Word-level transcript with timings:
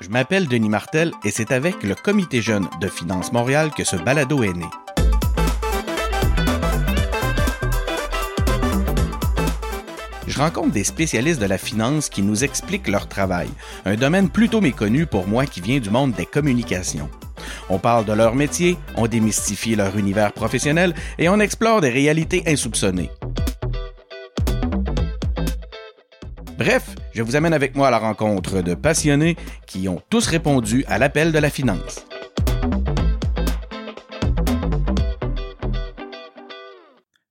Je 0.00 0.10
m'appelle 0.10 0.46
Denis 0.46 0.68
Martel 0.68 1.10
et 1.24 1.32
c'est 1.32 1.50
avec 1.50 1.82
le 1.82 1.96
Comité 1.96 2.40
jeune 2.40 2.68
de 2.80 2.86
Finance 2.86 3.32
Montréal 3.32 3.70
que 3.76 3.82
ce 3.82 3.96
balado 3.96 4.44
est 4.44 4.52
né. 4.52 4.64
Je 10.28 10.38
rencontre 10.38 10.70
des 10.70 10.84
spécialistes 10.84 11.40
de 11.40 11.46
la 11.46 11.58
finance 11.58 12.10
qui 12.10 12.22
nous 12.22 12.44
expliquent 12.44 12.86
leur 12.86 13.08
travail, 13.08 13.48
un 13.86 13.96
domaine 13.96 14.28
plutôt 14.28 14.60
méconnu 14.60 15.04
pour 15.04 15.26
moi 15.26 15.46
qui 15.46 15.60
vient 15.60 15.80
du 15.80 15.90
monde 15.90 16.12
des 16.12 16.26
communications. 16.26 17.10
On 17.68 17.80
parle 17.80 18.04
de 18.04 18.12
leur 18.12 18.36
métier, 18.36 18.76
on 18.94 19.08
démystifie 19.08 19.74
leur 19.74 19.96
univers 19.96 20.32
professionnel 20.32 20.94
et 21.18 21.28
on 21.28 21.40
explore 21.40 21.80
des 21.80 21.90
réalités 21.90 22.44
insoupçonnées. 22.46 23.10
Bref, 26.58 26.96
je 27.14 27.22
vous 27.22 27.36
amène 27.36 27.54
avec 27.54 27.76
moi 27.76 27.86
à 27.86 27.90
la 27.92 27.98
rencontre 27.98 28.62
de 28.62 28.74
passionnés 28.74 29.36
qui 29.68 29.88
ont 29.88 30.02
tous 30.10 30.26
répondu 30.26 30.84
à 30.88 30.98
l'appel 30.98 31.30
de 31.30 31.38
la 31.38 31.50
finance. 31.50 32.04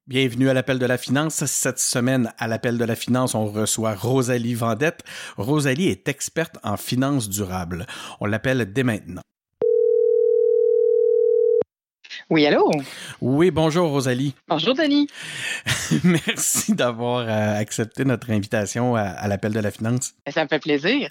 Bienvenue 0.07 0.49
à 0.49 0.53
l'appel 0.53 0.79
de 0.79 0.85
la 0.85 0.97
finance. 0.97 1.43
Cette 1.43 1.79
semaine, 1.79 2.31
à 2.37 2.47
l'appel 2.47 2.77
de 2.77 2.85
la 2.85 2.95
finance, 2.95 3.35
on 3.35 3.47
reçoit 3.47 3.95
Rosalie 3.95 4.53
Vendette. 4.53 5.03
Rosalie 5.35 5.89
est 5.89 6.07
experte 6.07 6.57
en 6.63 6.77
finance 6.77 7.27
durable. 7.27 7.85
On 8.21 8.27
l'appelle 8.27 8.71
dès 8.71 8.83
maintenant. 8.83 9.23
Oui, 12.29 12.45
allô? 12.45 12.69
Oui, 13.21 13.51
bonjour 13.51 13.89
Rosalie. 13.89 14.35
Bonjour 14.49 14.73
Denis. 14.73 15.07
Merci 16.03 16.73
d'avoir 16.73 17.19
euh, 17.19 17.57
accepté 17.57 18.03
notre 18.03 18.31
invitation 18.31 18.95
à, 18.97 19.25
l'appel 19.29 19.53
de 19.53 19.61
la 19.61 19.71
finance. 19.71 20.13
Ben, 20.25 20.33
ça 20.33 20.43
me 20.43 20.49
fait 20.49 20.59
plaisir. 20.59 21.07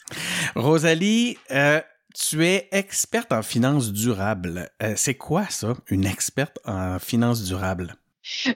Rosalie, 0.57 1.39
euh, 1.53 1.81
tu 2.15 2.45
es 2.45 2.69
experte 2.71 3.33
en 3.33 3.43
finance 3.43 3.95
durable. 3.95 4.69
Euh, 4.83 4.93
c'est 4.95 5.15
quoi 5.15 5.47
ça, 5.49 5.73
une 5.89 6.05
experte 6.05 6.59
en 6.67 6.99
finance 6.99 7.45
durable? 7.45 7.95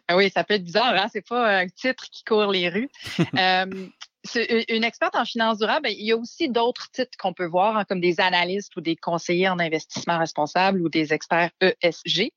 Ah 0.07 0.17
oui, 0.17 0.31
ça 0.31 0.45
peut 0.45 0.55
être 0.55 0.65
bizarre, 0.65 0.95
hein? 0.95 1.07
C'est 1.11 1.27
pas 1.27 1.61
un 1.61 1.67
titre 1.67 2.11
qui 2.11 2.25
court 2.25 2.53
les 2.53 2.69
rues. 2.69 2.91
une 4.69 4.85
experte 4.85 5.17
en 5.17 5.25
finance 5.25 5.59
durable, 5.59 5.85
ben, 5.85 5.95
il 5.97 6.05
y 6.05 6.13
a 6.13 6.17
aussi 6.17 6.49
d'autres 6.49 6.91
titres 6.91 7.17
qu'on 7.19 7.33
peut 7.33 7.47
voir, 7.47 7.77
hein, 7.77 7.85
comme 7.89 8.01
des 8.01 8.21
analystes 8.21 8.77
ou 8.77 8.81
des 8.81 8.97
conseillers 8.97 9.49
en 9.49 9.59
investissement 9.59 10.19
responsable 10.19 10.83
ou 10.83 10.89
des 10.89 11.13
experts 11.13 11.51
ESG 11.61 12.33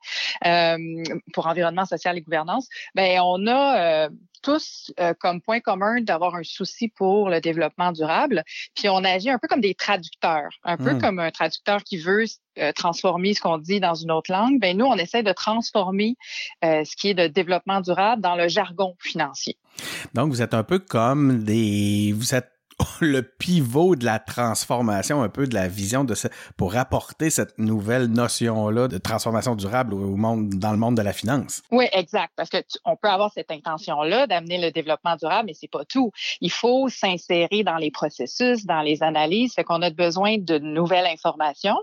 euh, 0.45 1.03
pour 1.33 1.47
environnement 1.47 1.85
social 1.85 2.17
et 2.17 2.21
gouvernance. 2.21 2.67
Ben, 2.95 3.19
on 3.21 3.47
a 3.47 4.05
euh, 4.05 4.09
tous 4.41 4.91
euh, 4.99 5.13
comme 5.19 5.41
point 5.41 5.59
commun 5.59 6.01
d'avoir 6.01 6.35
un 6.35 6.43
souci 6.43 6.87
pour 6.87 7.29
le 7.29 7.41
développement 7.41 7.91
durable. 7.91 8.43
Puis 8.75 8.87
on 8.89 9.03
agit 9.03 9.29
un 9.29 9.39
peu 9.39 9.47
comme 9.47 9.61
des 9.61 9.75
traducteurs, 9.75 10.49
un 10.63 10.77
peu 10.77 10.93
hmm. 10.93 11.01
comme 11.01 11.19
un 11.19 11.31
traducteur 11.31 11.83
qui 11.83 11.97
veut 11.97 12.25
euh, 12.59 12.71
transformer 12.71 13.33
ce 13.33 13.41
qu'on 13.41 13.57
dit 13.57 13.79
dans 13.79 13.95
une 13.95 14.11
autre 14.11 14.31
langue. 14.31 14.59
Ben 14.59 14.77
nous, 14.77 14.85
on 14.85 14.95
essaie 14.95 15.23
de 15.23 15.31
transformer 15.31 16.15
euh, 16.63 16.83
ce 16.83 16.95
qui 16.95 17.09
est 17.09 17.13
de 17.13 17.27
développement 17.27 17.81
durable 17.81 18.21
dans 18.21 18.35
le 18.35 18.47
jargon 18.47 18.95
financier. 18.99 19.57
Donc 20.13 20.29
vous 20.29 20.41
êtes 20.41 20.53
un 20.53 20.63
peu 20.63 20.79
comme 20.79 21.43
des, 21.43 22.13
vous 22.15 22.35
êtes 22.35 22.52
le 23.01 23.21
pivot 23.21 23.95
de 23.95 24.05
la 24.05 24.19
transformation, 24.19 25.21
un 25.21 25.29
peu 25.29 25.47
de 25.47 25.53
la 25.53 25.67
vision 25.67 26.03
de 26.03 26.15
ce, 26.15 26.27
pour 26.57 26.75
apporter 26.75 27.29
cette 27.29 27.57
nouvelle 27.57 28.07
notion-là 28.07 28.87
de 28.87 28.97
transformation 28.97 29.55
durable 29.55 29.93
au 29.93 30.15
monde, 30.15 30.49
dans 30.49 30.71
le 30.71 30.77
monde 30.77 30.95
de 30.95 31.01
la 31.01 31.13
finance. 31.13 31.61
Oui, 31.71 31.85
exact. 31.91 32.33
Parce 32.35 32.49
que 32.49 32.57
on 32.85 32.95
peut 32.95 33.09
avoir 33.09 33.31
cette 33.33 33.51
intention-là 33.51 34.27
d'amener 34.27 34.59
le 34.59 34.71
développement 34.71 35.15
durable, 35.15 35.47
mais 35.47 35.53
c'est 35.53 35.69
pas 35.69 35.85
tout. 35.85 36.11
Il 36.41 36.51
faut 36.51 36.89
s'insérer 36.89 37.63
dans 37.63 37.77
les 37.77 37.91
processus, 37.91 38.65
dans 38.65 38.81
les 38.81 39.03
analyses. 39.03 39.53
Fait 39.53 39.63
qu'on 39.63 39.81
a 39.81 39.89
besoin 39.89 40.37
de 40.37 40.57
nouvelles 40.59 41.07
informations, 41.07 41.77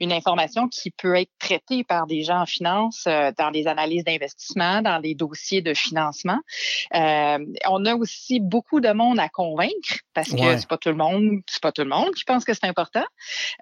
une 0.00 0.12
information 0.12 0.68
qui 0.68 0.90
peut 0.90 1.16
être 1.16 1.32
traitée 1.38 1.84
par 1.84 2.06
des 2.06 2.22
gens 2.22 2.42
en 2.42 2.46
finance 2.46 3.04
euh, 3.06 3.32
dans 3.38 3.50
les 3.50 3.66
analyses 3.66 4.04
d'investissement, 4.04 4.82
dans 4.82 4.98
les 4.98 5.14
dossiers 5.14 5.62
de 5.62 5.74
financement. 5.74 6.38
Euh, 6.94 7.38
on 7.68 7.84
a 7.84 7.94
aussi 7.94 8.40
beaucoup 8.40 8.80
de 8.80 8.92
monde 8.92 9.18
à 9.18 9.28
convaincre 9.28 10.00
parce 10.14 10.30
que 10.30 10.45
c'est 10.58 10.68
pas 10.68 10.78
tout 10.78 10.88
le 10.88 10.96
monde, 10.96 11.40
c'est 11.48 11.62
pas 11.62 11.72
tout 11.72 11.82
le 11.82 11.88
monde 11.88 12.14
qui 12.14 12.24
pense 12.24 12.44
que 12.44 12.54
c'est 12.54 12.66
important. 12.66 13.04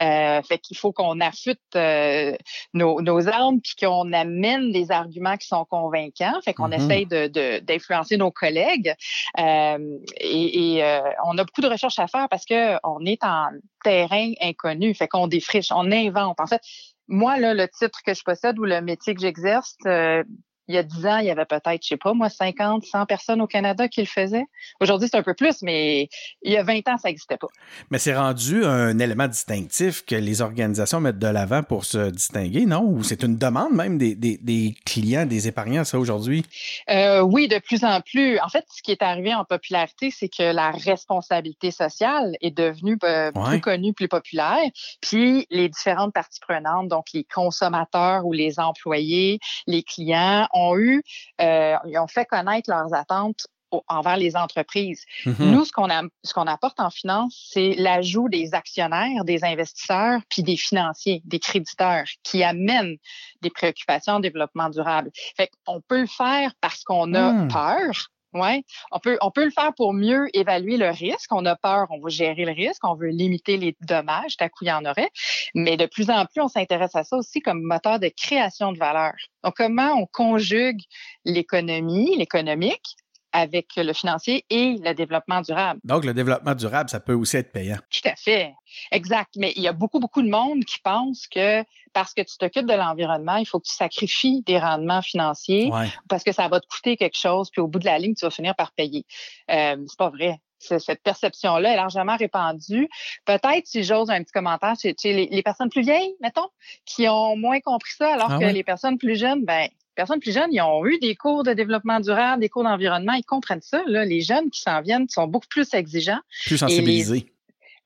Euh, 0.03 0.43
fait 0.43 0.59
qu'il 0.59 0.77
faut 0.77 0.93
qu'on 0.93 1.21
affûte 1.21 1.61
euh, 1.75 2.37
nos, 2.72 3.00
nos 3.00 3.28
armes 3.28 3.61
puis 3.61 3.75
qu'on 3.81 4.12
amène 4.12 4.72
des 4.72 4.91
arguments 4.91 5.37
qui 5.37 5.47
sont 5.47 5.65
convaincants. 5.65 6.41
Fait 6.44 6.55
qu'on 6.55 6.69
mm-hmm. 6.69 6.84
essaye 6.84 7.06
de, 7.06 7.59
d'influencer 7.61 8.17
nos 8.17 8.31
collègues. 8.31 8.94
Euh, 9.39 9.99
et, 10.19 10.77
et 10.77 10.84
euh, 10.84 11.00
on 11.25 11.39
a 11.39 11.44
beaucoup 11.44 11.61
de 11.61 11.69
recherches 11.69 11.99
à 11.99 12.06
faire 12.06 12.28
parce 12.28 12.44
que 12.44 12.77
on 12.84 13.05
est 13.05 13.23
en 13.25 13.49
terrain 13.83 14.33
inconnu. 14.41 14.94
Fait 14.94 15.09
qu'on 15.09 15.27
défriche, 15.27 15.69
on 15.71 15.91
invente. 15.91 16.41
En 16.41 16.47
fait, 16.47 16.61
moi, 17.09 17.39
là, 17.39 17.55
le 17.55 17.69
titre 17.69 18.00
que 18.05 18.15
je 18.15 18.23
possède 18.23 18.59
ou 18.59 18.65
le 18.65 18.81
métier 18.81 19.15
que 19.15 19.21
j'exerce, 19.21 19.77
euh, 19.87 20.25
il 20.69 20.75
y 20.75 20.79
a 20.79 20.83
10 20.83 21.07
ans, 21.07 21.19
il 21.19 21.27
y 21.27 21.31
avait 21.31 21.45
peut-être, 21.45 21.83
je 21.83 21.89
sais 21.89 21.97
pas, 21.97 22.15
moi, 22.15 22.29
50, 22.29 22.85
100 22.85 23.07
personnes 23.07 23.41
au 23.41 23.47
Canada 23.47 23.89
qui 23.89 24.01
le 24.01 24.07
faisaient. 24.07 24.45
Aujourd'hui, 24.81 25.09
c'est 25.11 25.19
un 25.19 25.23
peu 25.23 25.35
plus, 25.35 25.63
mais 25.63 26.09
il 26.43 26.53
y 26.53 26.57
a 26.57 26.63
20 26.63 26.89
ans, 26.89 26.97
ça 26.97 27.09
n'existait 27.09 27.37
pas. 27.37 27.49
Mais 27.91 27.99
c'est 27.99 28.17
rendu 28.17 28.65
un 28.65 28.99
élément 28.99 29.29
distinctif 29.29 30.05
que 30.07 30.15
les 30.15 30.41
organisations 30.41 31.01
mettent 31.01 31.19
de 31.19 31.27
l'avant 31.27 31.63
pour 31.63 31.85
se 31.85 32.11
distinguer, 32.11 32.65
non? 32.65 32.83
Ou 32.83 33.03
c'est 33.03 33.23
une 33.23 33.37
demande 33.37 33.73
même 33.73 33.99
des, 33.99 34.15
des, 34.15 34.39
des, 34.39 34.75
clients, 34.87 35.27
des 35.27 35.49
épargnants, 35.49 35.85
ça, 35.85 35.99
aujourd'hui? 35.99 36.45
Euh, 36.91 37.21
oui, 37.21 37.49
de 37.49 37.59
plus 37.59 37.85
en 37.85 38.01
plus. 38.01 38.39
En 38.39 38.49
fait, 38.49 38.65
ce 38.75 38.83
qui 38.83 38.91
est 38.91 39.03
arrivé 39.03 39.35
en 39.35 39.45
popularité, 39.45 40.11
c'est 40.11 40.29
que 40.29 40.43
la 40.43 40.71
responsabilité 40.71 41.71
sociale 41.71 42.37
est 42.41 42.57
devenue 42.57 42.97
euh, 43.05 43.31
plus 43.33 43.61
connue, 43.61 43.93
plus 43.93 44.09
populaire. 44.09 44.65
Puis, 45.03 45.47
les 45.51 45.69
différentes 45.69 46.15
parties 46.15 46.41
prenantes, 46.41 46.89
donc 46.89 47.07
les 47.13 47.25
consommateurs 47.25 48.25
ou 48.25 48.33
les 48.33 48.59
employés, 48.59 49.41
les 49.67 49.83
clients, 49.83 50.49
ont 50.55 50.79
eu, 50.79 51.03
euh, 51.41 51.77
ils 51.87 51.99
ont 51.99 52.07
fait 52.07 52.25
connaître 52.25 52.71
leurs 52.71 52.95
attentes 52.95 53.47
envers 53.89 54.17
les 54.17 54.37
entreprises. 54.37 55.05
Mm-hmm. 55.25 55.51
Nous, 55.51 55.65
ce 55.65 55.73
qu'on 55.73 55.89
ce 56.23 56.33
qu'on 56.33 56.47
apporte 56.47 56.81
en 56.81 56.91
finance, 56.91 57.49
c'est 57.53 57.75
l'ajout 57.77 58.29
des 58.29 58.55
actionnaires, 58.55 59.25
des 59.25 59.45
investisseurs, 59.45 60.21
puis 60.29 60.43
des 60.43 60.57
financiers, 60.57 61.23
des 61.25 61.39
créditeurs, 61.39 62.05
qui 62.23 62.45
amènent 62.45 62.97
des 63.43 63.51
préoccupations 63.51 64.15
en 64.15 64.21
développement 64.21 64.69
durable. 64.69 65.11
Fait 65.37 65.51
qu'on 65.67 65.81
peut 65.81 66.03
le 66.03 66.07
faire 66.07 66.53
parce 66.61 66.85
qu'on 66.85 67.15
a 67.15 67.33
mm. 67.33 67.49
peur, 67.49 68.11
Ouais, 68.34 68.65
on 68.91 68.99
peut 68.99 69.17
on 69.22 69.31
peut 69.31 69.45
le 69.45 69.53
faire 69.53 69.72
pour 69.75 69.93
mieux 69.93 70.27
évaluer 70.37 70.77
le 70.77 70.89
risque. 70.91 71.33
On 71.33 71.47
a 71.47 71.55
peur, 71.55 71.87
on 71.91 72.00
veut 72.00 72.11
gérer 72.11 72.45
le 72.45 72.50
risque, 72.50 72.83
on 72.84 72.97
veut 72.97 73.11
limiter 73.11 73.56
les 73.56 73.77
dommages, 73.83 74.37
t'as 74.37 74.49
coup 74.49 74.65
il 74.65 74.69
y 74.69 74.72
en 74.72 74.84
aurait. 74.84 75.11
Mais 75.55 75.77
de 75.77 75.87
plus 75.87 76.11
en 76.11 76.27
plus, 76.27 76.41
on 76.43 76.49
s'intéresse 76.49 76.97
à 76.97 77.05
ça 77.05 77.17
aussi 77.17 77.41
comme 77.41 77.62
moteur 77.62 78.00
de 78.00 78.09
création 78.09 78.73
de 78.73 78.78
valeur. 78.78 79.12
Donc 79.44 79.55
comment 79.56 79.93
on 79.93 80.06
conjugue 80.06 80.81
l'économie, 81.25 82.17
l'économique 82.17 82.97
avec 83.34 83.67
le 83.77 83.93
financier 83.93 84.47
et 84.49 84.78
le 84.83 84.95
développement 84.95 85.41
durable. 85.41 85.81
Donc, 85.83 86.05
le 86.05 86.15
développement 86.15 86.55
durable, 86.55 86.89
ça 86.89 87.00
peut 87.00 87.12
aussi 87.12 87.37
être 87.37 87.50
payant. 87.50 87.78
Tout 87.91 88.09
à 88.09 88.15
fait. 88.15 88.55
Exact. 88.93 89.34
Mais 89.37 89.53
il 89.56 89.62
y 89.62 89.69
a 89.69 89.72
beaucoup, 89.72 89.99
beaucoup 89.99 90.22
de 90.22 90.31
monde 90.31 90.65
qui 90.65 90.78
pense 90.78 91.27
que 91.27 91.62
parce 91.93 92.15
que 92.15 92.23
tu 92.23 92.39
t'occupes 92.39 92.67
de 92.67 92.75
l'environnement, 92.75 93.37
il 93.37 93.44
faut 93.44 93.59
que 93.59 93.67
tu 93.67 93.75
sacrifies 93.75 94.43
des 94.43 94.59
rendements 94.59 95.03
financiers 95.03 95.71
parce 96.09 96.23
que 96.23 96.33
ça 96.33 96.49
va 96.49 96.61
te 96.61 96.67
coûter 96.67 96.97
quelque 96.97 97.19
chose, 97.19 97.50
puis 97.50 97.61
au 97.61 97.67
bout 97.67 97.81
de 97.81 97.84
la 97.84 97.99
ligne, 97.99 98.15
tu 98.15 98.25
vas 98.25 98.31
finir 98.31 98.55
par 98.55 98.73
payer. 98.73 99.05
Euh, 99.50 99.77
c'est 99.87 99.99
pas 99.99 100.11
vrai 100.11 100.41
cette 100.59 101.03
perception-là 101.03 101.73
est 101.73 101.77
largement 101.77 102.17
répandue. 102.17 102.89
Peut-être, 103.25 103.67
si 103.67 103.85
j'ose 103.85 104.11
un 104.11 104.23
petit 104.23 104.33
commentaire, 104.33 104.75
chez, 104.81 104.95
les, 105.05 105.27
les, 105.27 105.43
personnes 105.43 105.69
plus 105.69 105.83
vieilles, 105.83 106.15
mettons, 106.21 106.49
qui 106.87 107.09
ont 107.09 107.37
moins 107.37 107.61
compris 107.61 107.93
ça, 107.97 108.13
alors 108.15 108.33
ah 108.33 108.39
que 108.39 108.47
les 108.47 108.65
personnes 108.65 108.99
plus 108.99 109.19
jeunes, 109.19 109.45
ben, 109.45 109.69
personnes 109.95 110.21
plus 110.21 110.33
jeunes, 110.33 110.53
ils 110.53 110.61
ont 110.61 110.85
eu 110.87 110.99
des 110.99 111.15
cours 111.15 111.45
de 111.45 111.53
développement 111.53 112.01
durable, 112.01 112.41
des 112.41 112.49
cours 112.49 112.65
d'environnement, 112.65 113.13
ils 113.13 113.25
comprennent 113.25 113.63
ça. 113.63 113.83
Là. 113.87 114.05
Les 114.05 114.21
jeunes 114.21 114.51
qui 114.51 114.61
s'en 114.61 114.81
viennent 114.81 115.09
sont 115.09 115.27
beaucoup 115.27 115.49
plus 115.49 115.73
exigeants. 115.75 116.21
Plus 116.45 116.59
sensibilisés. 116.59 117.34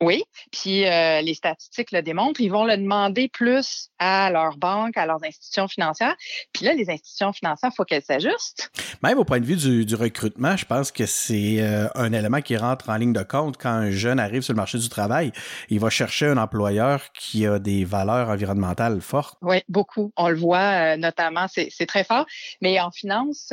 Oui, 0.00 0.22
puis 0.52 0.86
euh, 0.86 1.20
les 1.22 1.34
statistiques 1.34 1.90
le 1.90 2.02
démontrent. 2.02 2.40
Ils 2.40 2.50
vont 2.52 2.64
le 2.64 2.76
demander 2.76 3.28
plus 3.28 3.90
à 3.98 4.30
leurs 4.30 4.56
banques, 4.56 4.96
à 4.96 5.06
leurs 5.06 5.24
institutions 5.24 5.66
financières. 5.66 6.14
Puis 6.52 6.64
là, 6.64 6.72
les 6.72 6.88
institutions 6.88 7.32
financières, 7.32 7.70
il 7.72 7.76
faut 7.76 7.84
qu'elles 7.84 8.04
s'ajustent. 8.04 8.70
Même 9.02 9.18
au 9.18 9.24
point 9.24 9.40
de 9.40 9.44
vue 9.44 9.56
du, 9.56 9.84
du 9.84 9.96
recrutement, 9.96 10.56
je 10.56 10.64
pense 10.66 10.92
que 10.92 11.04
c'est 11.04 11.56
euh, 11.60 11.88
un 11.96 12.12
élément 12.12 12.40
qui 12.40 12.56
rentre 12.56 12.90
en 12.90 12.96
ligne 12.96 13.12
de 13.12 13.24
compte 13.24 13.56
quand 13.56 13.70
un 13.70 13.90
jeune 13.90 14.20
arrive 14.20 14.42
sur 14.42 14.52
le 14.52 14.58
marché 14.58 14.78
du 14.78 14.88
travail. 14.88 15.32
Il 15.68 15.80
va 15.80 15.90
chercher 15.90 16.26
un 16.26 16.36
employeur 16.36 17.10
qui 17.12 17.44
a 17.44 17.58
des 17.58 17.84
valeurs 17.84 18.28
environnementales 18.28 19.00
fortes. 19.00 19.36
Oui, 19.42 19.62
beaucoup. 19.68 20.12
On 20.16 20.28
le 20.28 20.36
voit 20.36 20.94
euh, 20.94 20.96
notamment, 20.96 21.46
c'est 21.48 21.86
très 21.86 22.04
fort. 22.04 22.26
Mais 22.62 22.78
en 22.78 22.92
finance, 22.92 23.52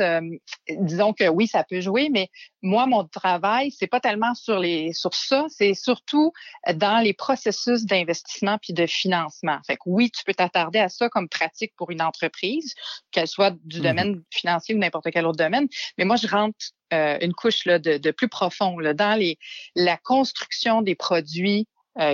disons 0.70 1.12
que 1.12 1.28
oui, 1.28 1.48
ça 1.48 1.64
peut 1.64 1.80
jouer, 1.80 2.08
mais 2.12 2.30
moi, 2.62 2.86
mon 2.86 3.04
travail, 3.04 3.72
c'est 3.76 3.86
pas 3.86 4.00
tellement 4.00 4.34
sur 4.34 4.58
les 4.58 4.92
sur 4.92 5.14
ça, 5.14 5.46
c'est 5.48 5.74
surtout 5.74 6.32
dans 6.74 6.98
les 6.98 7.12
processus 7.12 7.84
d'investissement 7.84 8.58
puis 8.58 8.72
de 8.72 8.86
financement. 8.86 9.58
Fait 9.66 9.76
que 9.76 9.82
oui, 9.86 10.10
tu 10.10 10.24
peux 10.24 10.34
t'attarder 10.34 10.78
à 10.78 10.88
ça 10.88 11.08
comme 11.08 11.28
pratique 11.28 11.72
pour 11.76 11.90
une 11.90 12.02
entreprise, 12.02 12.74
qu'elle 13.10 13.28
soit 13.28 13.54
du 13.64 13.78
mm-hmm. 13.78 13.82
domaine 13.82 14.22
financier 14.30 14.74
ou 14.74 14.78
n'importe 14.78 15.08
quel 15.12 15.26
autre 15.26 15.38
domaine. 15.38 15.68
Mais 15.98 16.04
moi, 16.04 16.16
je 16.16 16.26
rentre 16.26 16.56
euh, 16.92 17.18
une 17.20 17.34
couche 17.34 17.64
là, 17.64 17.78
de, 17.78 17.98
de, 17.98 18.10
plus 18.10 18.28
profond 18.28 18.78
là, 18.78 18.94
dans 18.94 19.18
les, 19.18 19.38
la 19.74 19.96
construction 19.96 20.82
des 20.82 20.94
produits 20.94 21.66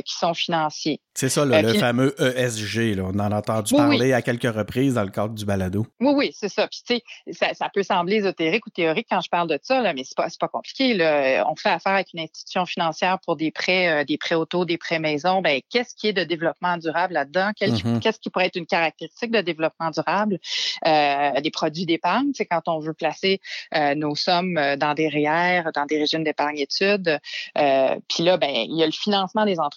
qui 0.05 0.15
sont 0.15 0.35
financiers. 0.35 1.01
C'est 1.15 1.29
ça, 1.29 1.45
le 1.45 1.75
fameux 1.75 2.15
ESG. 2.19 2.97
Là. 2.97 3.05
On 3.05 3.19
en 3.19 3.33
a 3.33 3.37
entendu 3.37 3.75
parler 3.75 4.13
à 4.13 4.23
quelques 4.23 4.55
reprises 4.55 4.95
dans 4.95 5.03
le 5.03 5.11
cadre 5.11 5.35
du 5.35 5.45
balado. 5.45 5.87
Oui, 6.01 6.13
oui, 6.17 6.31
c'est 6.35 6.49
ça. 6.49 6.67
Puis, 6.69 6.81
tu 6.87 6.95
sais, 6.95 7.33
ça, 7.33 7.53
ça, 7.55 7.69
peut 7.73 7.83
sembler 7.83 8.17
ésotérique 8.17 8.67
ou 8.67 8.71
théorique 8.71 9.09
quand 9.11 9.21
je 9.21 9.29
parle 9.29 9.49
de 9.49 9.59
ça, 9.63 9.83
là, 9.83 9.93
mais 9.93 10.05
c'est 10.05 10.17
pas, 10.17 10.29
pas 10.41 10.49
compliqué. 10.49 10.95
Là. 10.95 11.45
On 11.51 11.57
fait 11.57 11.69
affaire 11.69 11.93
avec 11.93 12.09
une 12.15 12.21
institution 12.21 12.65
financière 12.65 13.19
pour 13.25 13.37
des 13.37 13.51
prêts, 13.51 14.05
des 14.07 14.17
prêts 14.17 14.35
auto, 14.35 14.65
des 14.65 14.79
prêts 14.79 14.99
maison. 14.99 15.43
Ben, 15.43 15.61
qu'est-ce 15.69 15.95
qui 15.95 16.09
est 16.09 16.13
de 16.13 16.25
développement 16.25 16.79
durable 16.79 17.15
là-dedans? 17.15 17.51
Mm-hmm. 17.61 18.01
Qu'est-ce 18.01 18.19
qui 18.19 18.31
pourrait 18.31 18.47
être 18.47 18.57
une 18.57 18.67
caractéristique 18.67 19.31
de 19.31 19.41
développement 19.41 19.91
durable? 19.91 20.39
des 21.43 21.51
produits 21.51 21.87
d'épargne, 21.87 22.31
c'est 22.35 22.47
quand 22.47 22.69
on 22.69 22.79
veut 22.79 22.95
placer 22.95 23.41
nos 23.97 24.15
sommes 24.15 24.59
dans 24.77 24.95
des 24.95 25.09
REER, 25.09 25.71
dans 25.75 25.87
des 25.87 25.99
régimes 25.99 26.25
d'épargne 26.25 26.59
études. 26.59 27.19
Puis 27.55 28.23
là, 28.23 28.37
ben, 28.37 28.51
il 28.51 28.77
y 28.77 28.83
a 28.83 28.87
le 28.87 28.93
financement 28.93 29.45
des 29.45 29.59
entreprises. 29.59 29.72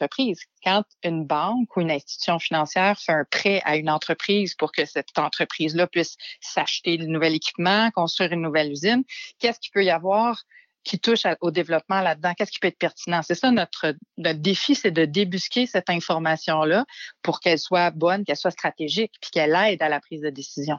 Quand 0.64 0.84
une 1.04 1.26
banque 1.26 1.76
ou 1.76 1.82
une 1.82 1.92
institution 1.92 2.40
financière 2.40 3.00
fait 3.00 3.12
un 3.12 3.26
prêt 3.30 3.62
à 3.66 3.76
une 3.78 3.90
entreprise 3.90 4.56
pour 4.56 4.72
que 4.72 4.86
cette 4.86 5.18
entreprise-là 5.18 5.88
puisse 5.88 6.16
s'acheter 6.42 6.98
de 6.98 7.06
nouvel 7.06 7.36
équipement, 7.36 7.92
construire 7.92 8.32
une 8.34 8.42
nouvelle 8.42 8.72
usine, 8.72 9.04
qu'est-ce 9.40 9.60
qu'il 9.60 9.72
peut 9.72 9.84
y 9.84 9.92
avoir 9.92 10.44
qui 10.86 11.00
touche 11.00 11.24
au 11.42 11.52
développement 11.52 12.02
là-dedans? 12.02 12.34
Qu'est-ce 12.38 12.52
qui 12.52 12.60
peut 12.60 12.68
être 12.68 12.78
pertinent? 12.78 13.22
C'est 13.24 13.36
ça 13.36 13.52
notre, 13.52 13.96
notre 14.18 14.40
défi, 14.40 14.76
c'est 14.76 14.92
de 14.92 15.06
débusquer 15.06 15.66
cette 15.66 15.90
information-là 15.90 16.86
pour 17.24 17.40
qu'elle 17.40 17.60
soit 17.60 17.92
bonne, 17.92 18.24
qu'elle 18.24 18.38
soit 18.38 18.52
stratégique, 18.52 19.14
puis 19.20 19.32
qu'elle 19.32 19.56
aide 19.56 19.82
à 19.82 19.90
la 19.90 20.00
prise 20.00 20.22
de 20.22 20.30
décision. 20.30 20.78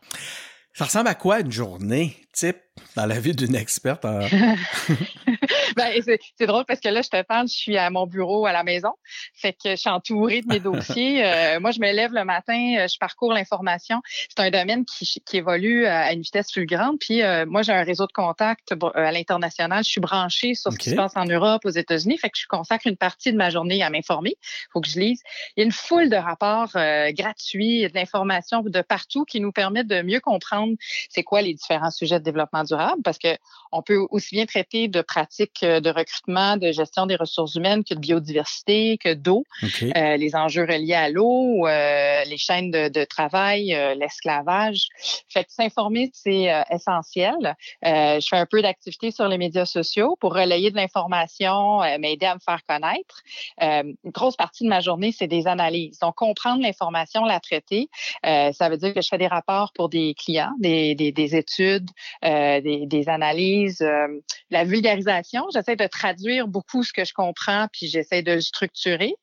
Ça 0.72 0.84
ressemble 0.84 1.08
à 1.08 1.14
quoi 1.14 1.40
une 1.40 1.50
journée 1.50 2.16
type 2.32 2.58
dans 2.94 3.06
la 3.06 3.18
vie 3.18 3.34
d'une 3.34 3.56
experte 3.56 4.04
en... 4.04 4.20
ben, 5.76 6.02
c'est 6.02 6.46
drôle 6.46 6.64
parce 6.64 6.80
que 6.80 6.88
là, 6.88 7.02
je 7.02 7.08
te 7.08 7.22
parle, 7.22 7.48
je 7.48 7.54
suis 7.54 7.76
à 7.76 7.90
mon 7.90 8.06
bureau 8.06 8.46
à 8.46 8.52
la 8.52 8.62
maison. 8.62 8.92
Fait 9.34 9.52
que 9.52 9.70
je 9.70 9.76
suis 9.76 9.90
entourée 9.90 10.42
de 10.42 10.46
mes 10.48 10.60
dossiers. 10.60 11.24
Euh, 11.24 11.60
moi, 11.60 11.70
je 11.70 11.80
me 11.80 11.92
lève 11.92 12.12
le 12.12 12.24
matin, 12.24 12.76
euh, 12.78 12.88
je 12.88 12.98
parcours 12.98 13.32
l'information. 13.32 14.00
C'est 14.28 14.40
un 14.40 14.50
domaine 14.50 14.84
qui, 14.84 15.06
qui, 15.24 15.36
évolue 15.36 15.86
à 15.86 16.12
une 16.12 16.22
vitesse 16.22 16.52
fulgurante. 16.52 16.98
Puis 17.00 17.22
euh, 17.22 17.46
moi, 17.46 17.62
j'ai 17.62 17.72
un 17.72 17.82
réseau 17.82 18.06
de 18.06 18.12
contacts 18.12 18.74
à 18.94 19.12
l'international. 19.12 19.84
Je 19.84 19.90
suis 19.90 20.00
branchée 20.00 20.54
sur 20.54 20.72
ce 20.72 20.78
qui 20.78 20.90
se 20.90 20.94
passe 20.94 21.16
en 21.16 21.24
Europe, 21.24 21.62
aux 21.64 21.70
États-Unis. 21.70 22.18
Fait 22.18 22.30
que 22.30 22.38
je 22.38 22.46
consacre 22.46 22.86
une 22.86 22.96
partie 22.96 23.32
de 23.32 23.36
ma 23.36 23.50
journée 23.50 23.82
à 23.82 23.90
m'informer. 23.90 24.36
faut 24.72 24.80
que 24.80 24.88
je 24.88 24.98
lise. 24.98 25.22
Il 25.56 25.60
y 25.60 25.62
a 25.62 25.66
une 25.66 25.72
foule 25.72 26.08
de 26.08 26.16
rapports 26.16 26.70
gratuits, 27.12 27.82
de 27.88 27.94
l'information 27.94 28.62
de 28.62 28.82
partout 28.82 29.24
qui 29.24 29.40
nous 29.40 29.52
permettent 29.52 29.88
de 29.88 30.02
mieux 30.02 30.20
comprendre 30.20 30.74
c'est 31.10 31.22
quoi 31.22 31.42
les 31.42 31.54
différents 31.54 31.90
sujets 31.90 32.18
de 32.18 32.24
développement 32.24 32.64
durable 32.64 33.02
parce 33.02 33.18
que 33.18 33.36
on 33.72 33.82
peut 33.82 34.06
aussi 34.10 34.34
bien 34.34 34.46
traiter 34.46 34.88
de 34.88 35.02
pratiques 35.02 35.55
euh, 35.62 35.80
de 35.80 35.90
recrutement, 35.90 36.56
de 36.56 36.72
gestion 36.72 37.06
des 37.06 37.16
ressources 37.16 37.54
humaines 37.54 37.84
que 37.84 37.94
de 37.94 38.00
biodiversité, 38.00 38.98
que 38.98 39.14
d'eau, 39.14 39.44
euh, 39.82 40.16
les 40.16 40.34
enjeux 40.34 40.62
reliés 40.62 40.94
à 40.94 41.08
l'eau, 41.08 41.66
euh, 41.66 42.24
les 42.24 42.36
chaînes 42.36 42.70
de, 42.70 43.04
travail, 43.04 43.76
l'esclavage. 43.96 44.88
Fait 45.28 45.44
que 45.44 45.52
s'informer, 45.52 46.10
c'est 46.12 46.52
essentiel. 46.70 47.56
je 47.82 48.26
fais 48.28 48.36
un 48.36 48.46
peu 48.46 48.62
d'activité 48.62 49.10
sur 49.10 49.28
les 49.28 49.38
médias 49.38 49.64
sociaux 49.64 50.16
pour 50.20 50.34
relayer 50.34 50.70
de 50.70 50.76
l'information, 50.76 51.80
m'aider 51.98 52.26
à 52.26 52.34
me 52.34 52.40
faire 52.40 52.60
connaître. 52.66 53.22
une 53.60 54.10
grosse 54.10 54.36
partie 54.36 54.64
de 54.64 54.68
ma 54.68 54.80
journée, 54.80 55.12
c'est 55.12 55.28
des 55.28 55.46
analyses. 55.46 55.98
Donc, 56.00 56.16
comprendre 56.16 56.62
l'information, 56.62 57.24
la 57.24 57.40
traiter, 57.40 57.88
ça 58.24 58.68
veut 58.68 58.76
dire 58.76 58.92
que 58.92 59.00
je 59.00 59.08
fais 59.08 59.18
des 59.18 59.28
rapports 59.28 59.72
pour 59.72 59.88
des 59.88 60.14
clients, 60.14 60.52
des, 60.58 60.94
des 60.94 61.36
études, 61.36 61.90
des, 62.22 62.86
des, 62.86 63.08
analyses, 63.08 63.82
euh, 63.82 64.20
la 64.50 64.64
vulgarisation. 64.64 65.45
J'essaie 65.52 65.76
de 65.76 65.86
traduire 65.86 66.48
beaucoup 66.48 66.82
ce 66.82 66.92
que 66.92 67.04
je 67.04 67.12
comprends, 67.12 67.66
puis 67.72 67.88
j'essaie 67.88 68.22
de 68.22 68.32
le 68.32 68.40
structurer. 68.40 69.14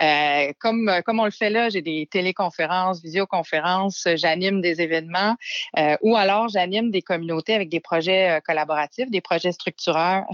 Euh, 0.00 0.52
comme 0.58 0.90
comme 1.04 1.20
on 1.20 1.24
le 1.24 1.30
fait 1.30 1.50
là, 1.50 1.68
j'ai 1.68 1.82
des 1.82 2.08
téléconférences, 2.10 3.02
visioconférences, 3.02 4.06
j'anime 4.14 4.60
des 4.60 4.80
événements, 4.80 5.36
euh, 5.78 5.96
ou 6.02 6.16
alors 6.16 6.48
j'anime 6.48 6.90
des 6.90 7.02
communautés 7.02 7.54
avec 7.54 7.68
des 7.68 7.80
projets 7.80 8.40
collaboratifs, 8.44 9.10
des 9.10 9.20
projets 9.20 9.52
structurants, 9.52 10.24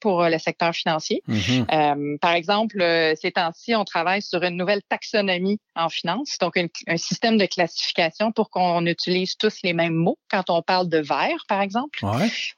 pour 0.00 0.24
le 0.24 0.38
secteur 0.38 0.74
financier. 0.74 1.22
Mm-hmm. 1.28 2.18
par 2.18 2.32
exemple, 2.32 2.78
ces 3.20 3.32
temps-ci, 3.32 3.74
on 3.74 3.84
travaille 3.84 4.22
sur 4.22 4.42
une 4.42 4.56
nouvelle 4.56 4.82
taxonomie 4.88 5.60
en 5.76 5.88
finance, 5.88 6.36
donc 6.40 6.56
un 6.56 6.96
système 6.96 7.36
de 7.36 7.46
classification 7.46 8.32
pour 8.32 8.50
qu'on 8.50 8.86
utilise 8.86 9.36
tous 9.36 9.58
les 9.62 9.72
mêmes 9.72 9.94
mots 9.94 10.18
quand 10.30 10.50
on 10.50 10.62
parle 10.62 10.88
de 10.88 10.98
vert, 10.98 11.44
par 11.48 11.60
exemple, 11.60 12.04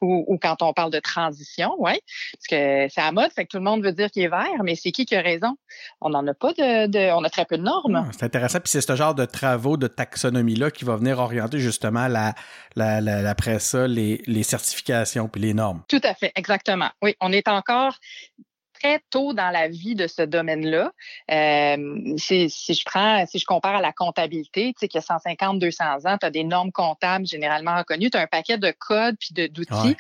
ou, 0.01 0.39
quand 0.41 0.63
on 0.63 0.73
parle 0.73 0.91
de 0.91 1.01
transition, 1.01 1.75
ouais, 1.79 2.01
parce 2.33 2.47
que 2.49 2.89
c'est 2.93 3.01
à 3.01 3.13
mode, 3.13 3.31
fait 3.33 3.45
que 3.45 3.51
tout 3.51 3.59
le 3.59 3.65
monde 3.65 3.83
veut 3.83 3.93
dire 3.93 4.11
qu'il 4.11 4.23
est 4.23 4.29
vert, 4.29 4.63
mais 4.63 4.75
c'est 4.75 4.93
qui 4.93 5.07
qui 5.07 5.17
a 5.17 5.21
raison? 5.21 5.57
On 6.01 6.11
n'en 6.11 6.27
a 6.27 6.35
pas 6.35 6.53
de, 6.53 7.13
on 7.13 7.25
a 7.25 7.31
très 7.31 7.45
peu 7.45 7.59
de 7.59 7.63
normes. 7.63 7.97
Ah, 7.97 8.11
c'est 8.13 8.25
intéressant, 8.25 8.61
puis 8.61 8.71
c'est 8.71 8.81
ce 8.81 8.97
genre 8.97 9.15
de 9.15 9.25
travaux 9.25 9.77
de 9.77 9.87
taxonomie 9.87 10.57
là 10.57 10.71
qui 10.71 10.85
va 10.85 10.97
venir 10.97 11.19
orienter 11.19 11.59
justement 11.59 12.09
la, 12.09 12.35
la, 12.75 13.29
après 13.29 13.59
ça 13.59 13.87
les, 13.87 14.23
les 14.27 14.43
certifications 14.43 15.29
puis 15.29 15.41
les 15.41 15.55
normes. 15.55 15.83
Tout 15.89 16.01
à 16.03 16.15
fait, 16.15 16.33
exactement. 16.37 16.91
Oui, 17.03 17.15
on 17.21 17.33
est 17.33 17.49
encore 17.49 17.99
très 18.81 19.01
tôt 19.11 19.33
dans 19.33 19.51
la 19.51 19.69
vie 19.69 19.95
de 19.95 20.07
ce 20.07 20.23
domaine-là. 20.23 20.93
Euh, 21.31 22.15
si, 22.17 22.49
je 22.49 22.85
prends, 22.85 23.25
si 23.27 23.39
je 23.39 23.45
compare 23.45 23.77
à 23.77 23.81
la 23.81 23.93
comptabilité, 23.93 24.73
tu 24.73 24.81
sais, 24.81 24.89
qu'il 24.89 24.99
y 24.99 25.03
a 25.03 25.07
150, 25.07 25.59
200 25.59 25.85
ans, 26.05 26.19
tu 26.19 26.27
as 26.27 26.31
des 26.31 26.45
normes 26.45 26.73
comptables 26.73 27.27
généralement 27.27 27.77
reconnues, 27.77 28.11
tu 28.11 28.19
as 28.19 28.23
un 28.23 28.27
paquet 28.27 28.59
de 28.59 28.73
codes 28.79 29.17
puis 29.19 29.49
d'outils. 29.49 29.97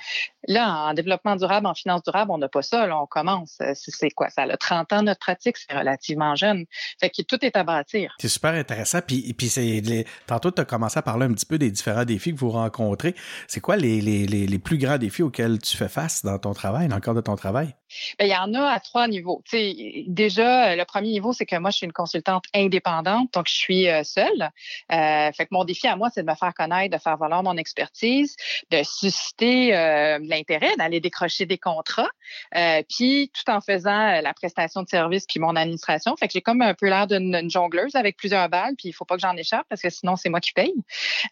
Là, 0.49 0.89
en 0.89 0.95
développement 0.95 1.37
durable, 1.37 1.67
en 1.67 1.75
finance 1.75 2.03
durable, 2.03 2.31
on 2.31 2.39
n'a 2.39 2.49
pas 2.49 2.63
ça. 2.63 2.87
Là, 2.87 3.01
on 3.01 3.07
commence. 3.07 3.59
Euh, 3.61 3.73
c'est 3.75 4.11
quoi? 4.11 4.31
Ça 4.31 4.43
a 4.43 4.57
30 4.57 4.93
ans 4.93 5.03
notre 5.03 5.21
pratique, 5.21 5.57
c'est 5.57 5.77
relativement 5.77 6.35
jeune. 6.37 6.65
Fait 7.01 7.11
que 7.11 7.23
tout 7.23 7.45
est 7.45 7.57
à 7.57 7.65
bâtir. 7.65 8.15
C'est 8.21 8.29
super 8.29 8.55
intéressant. 8.55 9.01
Puis, 9.07 9.33
puis 9.35 9.49
c'est 9.49 10.05
tantôt, 10.27 10.51
tu 10.51 10.61
as 10.61 10.65
commencé 10.65 10.99
à 10.99 11.03
parler 11.03 11.27
un 11.27 11.33
petit 11.33 11.47
peu 11.47 11.59
des 11.59 11.71
différents 11.71 12.05
défis 12.05 12.33
que 12.33 12.39
vous 12.39 12.51
rencontrez. 12.51 13.15
C'est 13.49 13.61
quoi 13.61 13.77
les, 13.77 14.01
les, 14.01 14.27
les, 14.27 14.59
plus 14.59 14.79
grands 14.79 14.99
défis 14.99 15.23
auxquels 15.23 15.59
tu 15.59 15.77
fais 15.77 15.89
face 15.89 16.25
dans 16.25 16.39
ton 16.39 16.53
travail, 16.53 16.89
dans 16.89 16.97
le 16.97 17.01
cadre 17.01 17.17
de 17.17 17.21
ton 17.21 17.37
travail? 17.37 17.75
Bien, 18.19 18.27
il 18.27 18.33
y 18.33 18.37
en 18.37 18.55
a 18.55 18.71
à 18.73 18.81
trois 18.81 19.07
niveaux. 19.09 19.43
déjà, 19.53 20.75
le 20.75 20.85
premier 20.85 21.09
niveau, 21.09 21.33
c'est 21.33 21.47
que 21.47 21.57
moi, 21.57 21.71
je 21.71 21.79
suis 21.79 21.87
une 21.87 21.93
consultante 21.93 22.45
indépendante, 22.55 23.33
donc 23.33 23.49
je 23.49 23.55
suis 23.55 23.89
euh, 23.89 24.03
seule. 24.03 24.51
Euh, 24.93 25.31
fait 25.33 25.45
que 25.47 25.51
mon 25.51 25.65
défi 25.65 25.87
à 25.87 25.97
moi, 25.97 26.11
c'est 26.13 26.23
de 26.23 26.31
me 26.31 26.35
faire 26.35 26.55
connaître, 26.55 26.97
de 26.97 27.01
faire 27.01 27.17
valoir 27.17 27.43
mon 27.43 27.57
expertise, 27.57 28.37
de 28.71 28.83
susciter 28.83 29.77
euh, 29.77 30.19
l'intérêt, 30.37 30.75
d'aller 30.77 31.01
décrocher 31.01 31.47
des 31.47 31.59
contrats, 31.59 32.11
euh, 32.57 32.83
puis 32.89 33.31
tout 33.35 33.51
en 33.51 33.61
faisant 33.61 34.21
la 34.21 34.35
prestation 34.35 34.83
de 34.83 34.89
service 34.89 35.27
puis 35.27 35.41
mon 35.41 35.57
administration. 35.57 36.17
Fait 36.17 36.27
que 36.27 36.33
j'ai 36.33 36.43
comme 36.43 36.63
un 36.63 36.75
peu 36.75 36.87
l'air 36.87 37.07
d'une 37.07 37.51
jongleuse 37.51 37.95
avec 37.95 38.17
plusieurs 38.17 38.49
balles, 38.49 38.75
puis 38.77 38.89
il 38.89 38.93
faut 38.93 39.05
pas 39.05 39.17
que 39.17 39.23
j'en 39.23 39.37
échappe 39.37 39.67
parce 39.69 39.83
que 39.83 39.91
sinon, 39.91 40.17
c'est 40.17 40.29
moi 40.29 40.41
qui 40.41 40.53
paye. 40.53 40.75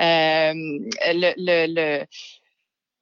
le, 0.01 1.35
le 1.37 2.05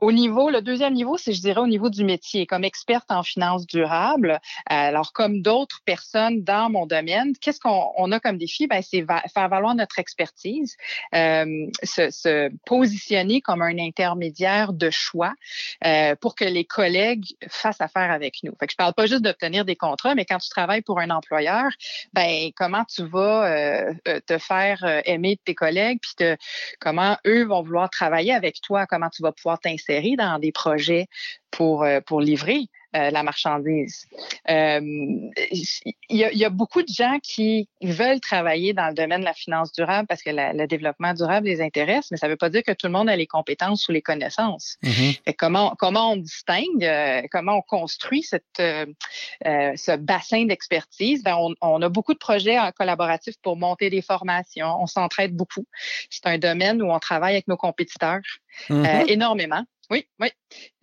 au 0.03 0.11
niveau, 0.11 0.51
le 0.51 0.63
deuxième 0.63 0.95
niveau, 0.95 1.17
c'est, 1.17 1.33
je 1.33 1.41
dirais, 1.41 1.61
au 1.61 1.69
niveau 1.69 1.89
du 1.89 2.03
métier. 2.03 2.45
Comme 2.45 2.65
experte 2.65 3.13
en 3.13 3.23
finances 3.23 3.69
durables, 3.69 4.41
alors 4.67 5.13
comme 5.13 5.43
d'autres 5.43 5.81
personnes 5.85 6.43
dans 6.43 6.69
mon 6.69 6.87
domaine, 6.87 7.35
qu'est-ce 7.41 7.61
qu'on 7.61 8.11
a 8.11 8.19
comme 8.19 8.37
défi? 8.37 8.67
Ben, 8.67 8.83
c'est 8.83 9.07
faire 9.33 9.49
valoir 9.49 9.77
notre 9.77 10.01
expertise, 10.01 10.77
euh, 11.15 11.67
se, 11.85 12.11
se, 12.11 12.51
positionner 12.67 13.41
comme 13.43 13.63
un 13.63 13.79
intermédiaire 13.79 14.73
de 14.73 14.91
choix 14.91 15.35
euh, 15.87 16.17
pour 16.17 16.35
que 16.35 16.47
les 16.47 16.65
collègues 16.65 17.37
fassent 17.49 17.81
affaire 17.81 18.11
avec 18.11 18.39
nous. 18.43 18.55
Fait 18.59 18.67
que 18.67 18.73
je 18.73 18.77
parle 18.77 18.95
pas 18.95 19.07
juste 19.07 19.23
d'obtenir 19.23 19.65
des 19.65 19.77
contrats, 19.77 20.17
mais 20.17 20.25
quand 20.25 20.39
tu 20.39 20.49
travailles 20.49 20.83
pour 20.83 20.99
un 20.99 21.11
employeur, 21.11 21.71
ben 22.13 22.51
comment 22.57 22.85
tu 22.85 23.05
vas 23.05 23.47
euh, 23.47 23.95
euh 24.09 24.21
te 24.27 24.39
faire 24.39 24.83
euh, 24.83 25.01
aimer 25.05 25.37
de 25.37 25.41
tes 25.45 25.55
collègues, 25.55 26.01
puis 26.03 26.27
comment 26.81 27.17
eux 27.25 27.45
vont 27.45 27.63
vouloir 27.63 27.89
travailler 27.89 28.35
avec 28.35 28.61
toi, 28.63 28.87
comment 28.87 29.09
tu 29.09 29.23
vas 29.23 29.31
pouvoir 29.31 29.61
t'insérer 29.61 29.92
dans 30.17 30.39
des 30.39 30.53
projets 30.53 31.07
pour, 31.51 31.85
euh, 31.85 32.01
pour 32.01 32.21
livrer. 32.21 32.67
Euh, 32.95 33.09
la 33.09 33.23
marchandise. 33.23 34.07
Euh, 34.51 34.79
il, 34.83 35.95
y 36.11 36.45
a, 36.45 36.51
beaucoup 36.51 36.83
de 36.83 36.93
gens 36.93 37.19
qui 37.23 37.67
veulent 37.81 38.21
travailler 38.21 38.75
dans 38.75 38.89
le 38.89 38.93
domaine 38.93 39.21
de 39.21 39.25
la 39.25 39.33
finance 39.33 39.73
durable 39.73 40.07
parce 40.07 40.23
que 40.23 40.29
le 40.29 40.67
développement 40.67 41.15
durable 41.15 41.47
les 41.47 41.63
intéresse, 41.63 42.11
mais 42.11 42.19
ça 42.19 42.27
ne 42.27 42.33
veut 42.33 42.37
pas 42.37 42.51
dire 42.51 42.63
que 42.63 42.73
tout 42.73 42.89
le 42.89 42.93
monde 42.93 43.09
a 43.09 43.17
les 43.17 43.27
compétences 43.27 43.89
ou 43.89 43.93
les 43.93 44.03
connaissances. 44.03 44.77
Mm-hmm. 44.83 45.37
comment, 45.39 45.75
comment 45.79 46.13
on 46.13 46.17
distingue, 46.17 46.87
comment 47.31 47.57
on 47.57 47.63
construit 47.63 48.23
cette, 48.23 48.45
ce 48.59 49.97
bassin 49.97 50.45
d'expertise? 50.45 51.23
Ben, 51.23 51.37
on, 51.39 51.55
on, 51.63 51.81
a 51.81 51.89
beaucoup 51.89 52.13
de 52.13 52.19
projets 52.19 52.59
collaboratifs 52.77 53.37
pour 53.41 53.57
monter 53.57 53.89
des 53.89 54.03
formations. 54.03 54.83
On 54.83 54.87
s'entraide 54.87 55.35
beaucoup. 55.35 55.65
C'est 56.11 56.27
un 56.27 56.37
domaine 56.37 56.83
où 56.83 56.93
on 56.93 56.99
travaille 56.99 57.33
avec 57.33 57.49
nos 57.49 57.57
compétiteurs. 57.57 58.21
Mm-hmm. 58.69 59.09
énormément. 59.09 59.65
Oui, 59.91 60.07
oui. 60.21 60.29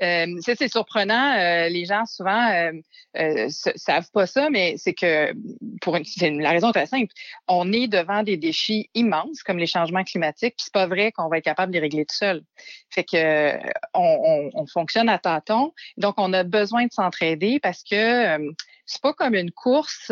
Euh, 0.02 0.40
c'est 0.42 0.68
surprenant. 0.68 1.34
Euh, 1.38 1.70
les 1.70 1.86
gens 1.86 2.06
souvent 2.06 2.52
euh, 2.52 2.72
euh 3.18 3.48
savent 3.50 4.10
pas 4.12 4.28
ça, 4.28 4.50
mais 4.50 4.76
c'est 4.78 4.94
que 4.94 5.34
pour 5.82 5.96
une, 5.96 6.42
la 6.42 6.52
raison 6.52 6.72
très 6.72 6.86
simple. 6.86 7.12
On 7.48 7.72
est 7.72 7.88
devant 7.88 8.24
des 8.24 8.38
défis 8.38 8.90
immenses 8.94 9.42
comme 9.44 9.58
les 9.58 9.68
changements 9.68 10.04
climatiques, 10.04 10.56
puis 10.58 10.66
c'est 10.66 10.74
pas 10.74 10.88
vrai 10.88 11.12
qu'on 11.12 11.28
va 11.28 11.38
être 11.38 11.44
capable 11.44 11.72
de 11.72 11.78
les 11.78 11.82
régler 11.82 12.06
tout 12.06 12.16
seul. 12.16 12.44
Fait 12.90 13.04
que 13.04 13.58
on, 13.94 14.52
on, 14.54 14.68
fonctionne 14.68 15.10
à 15.10 15.18
tâtons, 15.18 15.74
donc 15.98 16.16
on 16.18 16.32
a 16.34 16.44
besoin 16.44 16.86
de 16.86 16.92
s'entraider 16.92 17.60
parce 17.60 17.84
que 17.84 18.38
c'est 18.86 19.02
pas 19.02 19.14
comme 19.14 19.34
une 19.34 19.52
course 19.52 20.12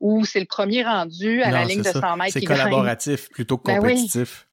où 0.00 0.24
c'est 0.24 0.40
le 0.40 0.46
premier 0.46 0.82
rendu 0.82 1.42
à 1.42 1.50
la 1.50 1.64
ligne 1.64 1.82
de 1.82 1.88
100 1.88 2.16
mètres. 2.16 2.32
C'est 2.32 2.44
collaboratif 2.44 3.28
plutôt 3.30 3.58
que 3.58 3.66
ben 3.66 3.80
compétitif. 3.80 4.48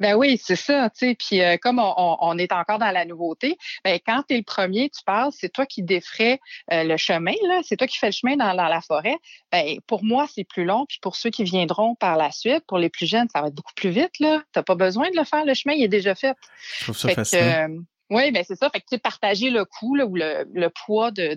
Ben 0.00 0.14
oui, 0.14 0.40
c'est 0.42 0.56
ça, 0.56 0.90
tu 0.90 1.06
sais. 1.06 1.14
Puis 1.14 1.42
euh, 1.42 1.56
comme 1.58 1.78
on, 1.78 2.38
est 2.38 2.52
encore 2.52 2.78
dans 2.78 2.90
la 2.90 3.04
nouveauté, 3.04 3.56
ben 3.84 3.98
quand 4.04 4.24
tu 4.26 4.34
es 4.34 4.38
le 4.38 4.42
premier, 4.42 4.90
tu 4.90 5.02
passes, 5.04 5.36
c'est 5.38 5.52
toi 5.52 5.66
qui 5.66 5.82
défrais 5.82 6.40
euh, 6.72 6.84
le 6.84 6.96
chemin, 6.96 7.34
là, 7.46 7.60
c'est 7.62 7.76
toi 7.76 7.86
qui 7.86 7.98
fais 7.98 8.06
le 8.06 8.12
chemin 8.12 8.36
dans, 8.36 8.52
la 8.52 8.80
forêt. 8.80 9.16
Ben 9.52 9.76
pour 9.86 10.02
moi, 10.02 10.26
c'est 10.34 10.44
plus 10.44 10.64
long. 10.64 10.86
Puis 10.88 10.98
pour 11.00 11.16
ceux 11.16 11.30
qui 11.30 11.44
viendront 11.44 11.94
par 11.94 12.16
la 12.16 12.30
suite, 12.32 12.64
pour 12.66 12.78
les 12.78 12.88
plus 12.88 13.06
jeunes, 13.06 13.28
ça 13.32 13.42
va 13.42 13.48
être 13.48 13.54
beaucoup 13.54 13.74
plus 13.74 13.90
vite, 13.90 14.18
là. 14.20 14.42
T'as 14.52 14.62
pas 14.62 14.74
besoin 14.74 15.10
de 15.10 15.16
le 15.16 15.24
faire, 15.24 15.44
le 15.44 15.54
chemin, 15.54 15.74
il 15.74 15.84
est 15.84 15.88
déjà 15.88 16.14
fait. 16.14 16.36
Je 16.78 16.84
trouve 16.84 16.96
ça 16.96 17.08
facile. 17.10 17.84
Oui, 18.10 18.32
ben 18.32 18.44
c'est 18.46 18.56
ça. 18.56 18.68
Fait 18.70 18.80
que 18.80 18.96
partager 18.96 19.50
le 19.50 19.64
coût 19.64 19.96
ou 19.96 20.16
le, 20.16 20.68
poids 20.84 21.12
de, 21.12 21.36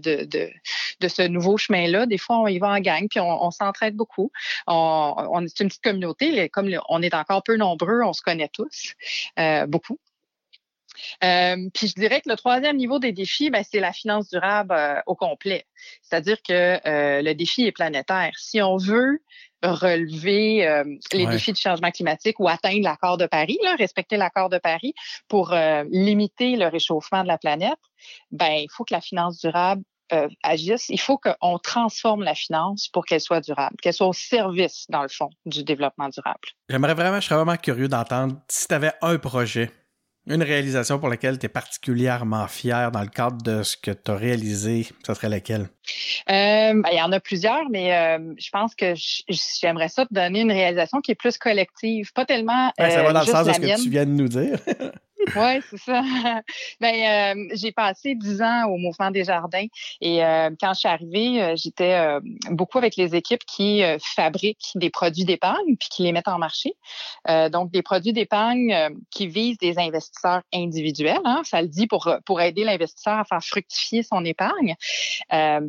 ce 1.08 1.22
nouveau 1.28 1.58
chemin-là. 1.58 2.08
Des 2.08 2.18
fois, 2.18 2.40
on 2.40 2.48
y 2.48 2.58
va 2.58 2.70
en 2.70 2.80
gang, 2.80 3.08
puis 3.08 3.20
on, 3.20 3.52
s'entraide 3.52 3.96
beaucoup. 3.96 4.32
On, 4.66 5.46
est 5.46 5.60
une 5.60 5.68
petite 5.68 5.84
communauté. 5.84 6.50
Comme 6.50 6.70
on 6.90 7.02
est 7.04 7.14
encore 7.14 7.44
peu 7.44 7.58
nombreux, 7.58 8.02
on 8.04 8.14
se 8.14 8.22
connaît 8.24 8.50
tous 8.52 8.94
euh, 9.40 9.68
beaucoup. 9.68 10.00
Euh, 11.24 11.70
puis 11.74 11.88
je 11.88 11.96
dirais 11.96 12.22
que 12.22 12.30
le 12.30 12.36
troisième 12.36 12.78
niveau 12.78 13.00
des 13.00 13.12
défis, 13.12 13.50
ben, 13.50 13.64
c'est 13.70 13.80
la 13.80 13.94
finance 13.94 14.30
durable 14.30 14.74
euh, 14.74 15.00
au 15.06 15.16
complet. 15.16 15.66
C'est-à-dire 16.02 16.38
que 16.42 16.54
euh, 16.88 17.22
le 17.22 17.34
défi 17.34 17.66
est 17.66 17.72
planétaire. 17.72 18.32
Si 18.38 18.62
on 18.62 18.78
veut 18.78 19.20
relever 19.64 20.68
euh, 20.68 20.84
les 21.14 21.26
défis 21.26 21.54
du 21.54 21.62
changement 21.62 21.92
climatique 21.92 22.40
ou 22.40 22.50
atteindre 22.50 22.84
l'accord 22.84 23.18
de 23.18 23.26
Paris, 23.26 23.58
là, 23.64 23.76
respecter 23.76 24.18
l'accord 24.18 24.50
de 24.50 24.58
Paris 24.58 24.94
pour 25.30 25.56
limiter 25.90 26.58
le 26.58 26.68
réchauffement 26.68 27.24
de 27.24 27.30
la 27.30 27.38
planète, 27.38 27.80
ben 28.32 28.52
il 28.52 28.68
faut 28.70 28.84
que 28.84 28.94
la 28.94 29.00
finance 29.00 29.40
durable 29.40 29.84
agisse. 30.44 30.90
Il 30.90 31.00
faut 31.00 31.18
qu'on 31.18 31.58
transforme 31.60 32.24
la 32.24 32.36
finance 32.36 32.90
pour 32.90 33.06
qu'elle 33.06 33.22
soit 33.22 33.40
durable, 33.40 33.78
qu'elle 33.82 33.94
soit 33.94 34.08
au 34.08 34.14
service, 34.14 34.86
dans 34.90 35.02
le 35.02 35.08
fond, 35.08 35.30
du 35.46 35.64
développement 35.64 36.10
durable. 36.10 36.50
J'aimerais 36.68 36.94
vraiment, 36.94 37.22
je 37.22 37.26
serais 37.26 37.36
vraiment 37.36 37.56
curieux 37.56 37.88
d'entendre 37.88 38.36
si 38.50 38.68
tu 38.68 38.74
avais 38.74 38.92
un 39.02 39.18
projet 39.18 39.72
une 40.28 40.44
réalisation 40.44 41.00
pour 41.00 41.10
laquelle 41.10 41.38
tu 41.38 41.46
es 41.46 41.50
particulièrement 41.50 42.48
fier 42.48 42.92
dans 42.92 43.02
le 43.02 43.08
cadre 43.08 43.42
de 43.42 43.64
ce 43.64 43.76
que 43.76 43.92
tu 43.92 44.12
as 44.12 44.16
réalisé, 44.16 44.88
ce 45.06 45.14
serait 45.14 45.30
laquelle? 45.30 45.70
Euh, 46.30 46.74
ben, 46.74 46.90
il 46.92 46.98
y 46.98 47.02
en 47.02 47.12
a 47.12 47.20
plusieurs, 47.20 47.70
mais 47.70 47.94
euh, 47.94 48.34
je 48.38 48.50
pense 48.50 48.74
que 48.74 48.94
j'aimerais 49.28 49.90
ça 49.90 50.06
te 50.06 50.14
donner 50.14 50.42
une 50.42 50.52
réalisation 50.52 51.02
qui 51.02 51.12
est 51.12 51.16
plus 51.16 51.38
collective, 51.38 52.14
pas 52.14 52.26
tellement. 52.26 52.72
ça 52.78 53.04
va 53.04 53.14
dans 53.14 53.20
le 53.22 53.26
sens 53.26 53.48
de 53.48 53.54
ce 53.54 53.60
que 53.60 53.84
tu 53.84 53.90
viens 53.90 54.06
de 54.06 54.12
nous 54.12 54.30
dire. 54.30 54.60
Oui, 55.36 55.62
c'est 55.70 55.78
ça. 55.78 56.02
ben, 56.82 56.94
euh, 56.94 57.48
j'ai 57.54 57.72
passé 57.72 58.16
dix 58.16 58.42
ans 58.42 58.66
au 58.68 58.78
Mouvement 58.78 59.12
des 59.12 59.24
Jardins 59.24 59.66
et 60.02 60.24
euh, 60.24 60.50
quand 60.60 60.74
je 60.74 60.80
suis 60.80 60.90
arrivée, 60.90 61.42
euh, 61.42 61.56
j'étais 61.56 62.20
beaucoup 62.50 62.78
avec 62.78 62.96
les 62.96 63.16
équipes 63.16 63.44
qui 63.46 63.82
fabriquent 64.16 64.72
des 64.76 64.90
produits 64.90 65.26
d'épargne 65.26 65.76
puis 65.78 65.90
qui 65.90 66.04
les 66.04 66.12
mettent 66.12 66.28
en 66.28 66.38
marché. 66.38 66.74
donc, 67.52 67.72
des 67.72 67.82
produits 67.82 68.14
d'épargne 68.14 68.76
qui 69.12 69.28
visent 69.28 69.58
des 69.58 69.78
investisseurs 69.80 70.42
individuels. 70.54 71.20
Hein, 71.26 71.42
ça 71.44 71.62
le 71.62 71.68
dit 71.68 71.88
pour 71.88 72.12
pour 72.26 72.42
aider 72.42 72.64
l'investisseur 72.64 73.20
à 73.20 73.24
faire 73.24 73.44
fructifier 73.44 74.04
son 74.04 74.26
épargne. 74.26 74.76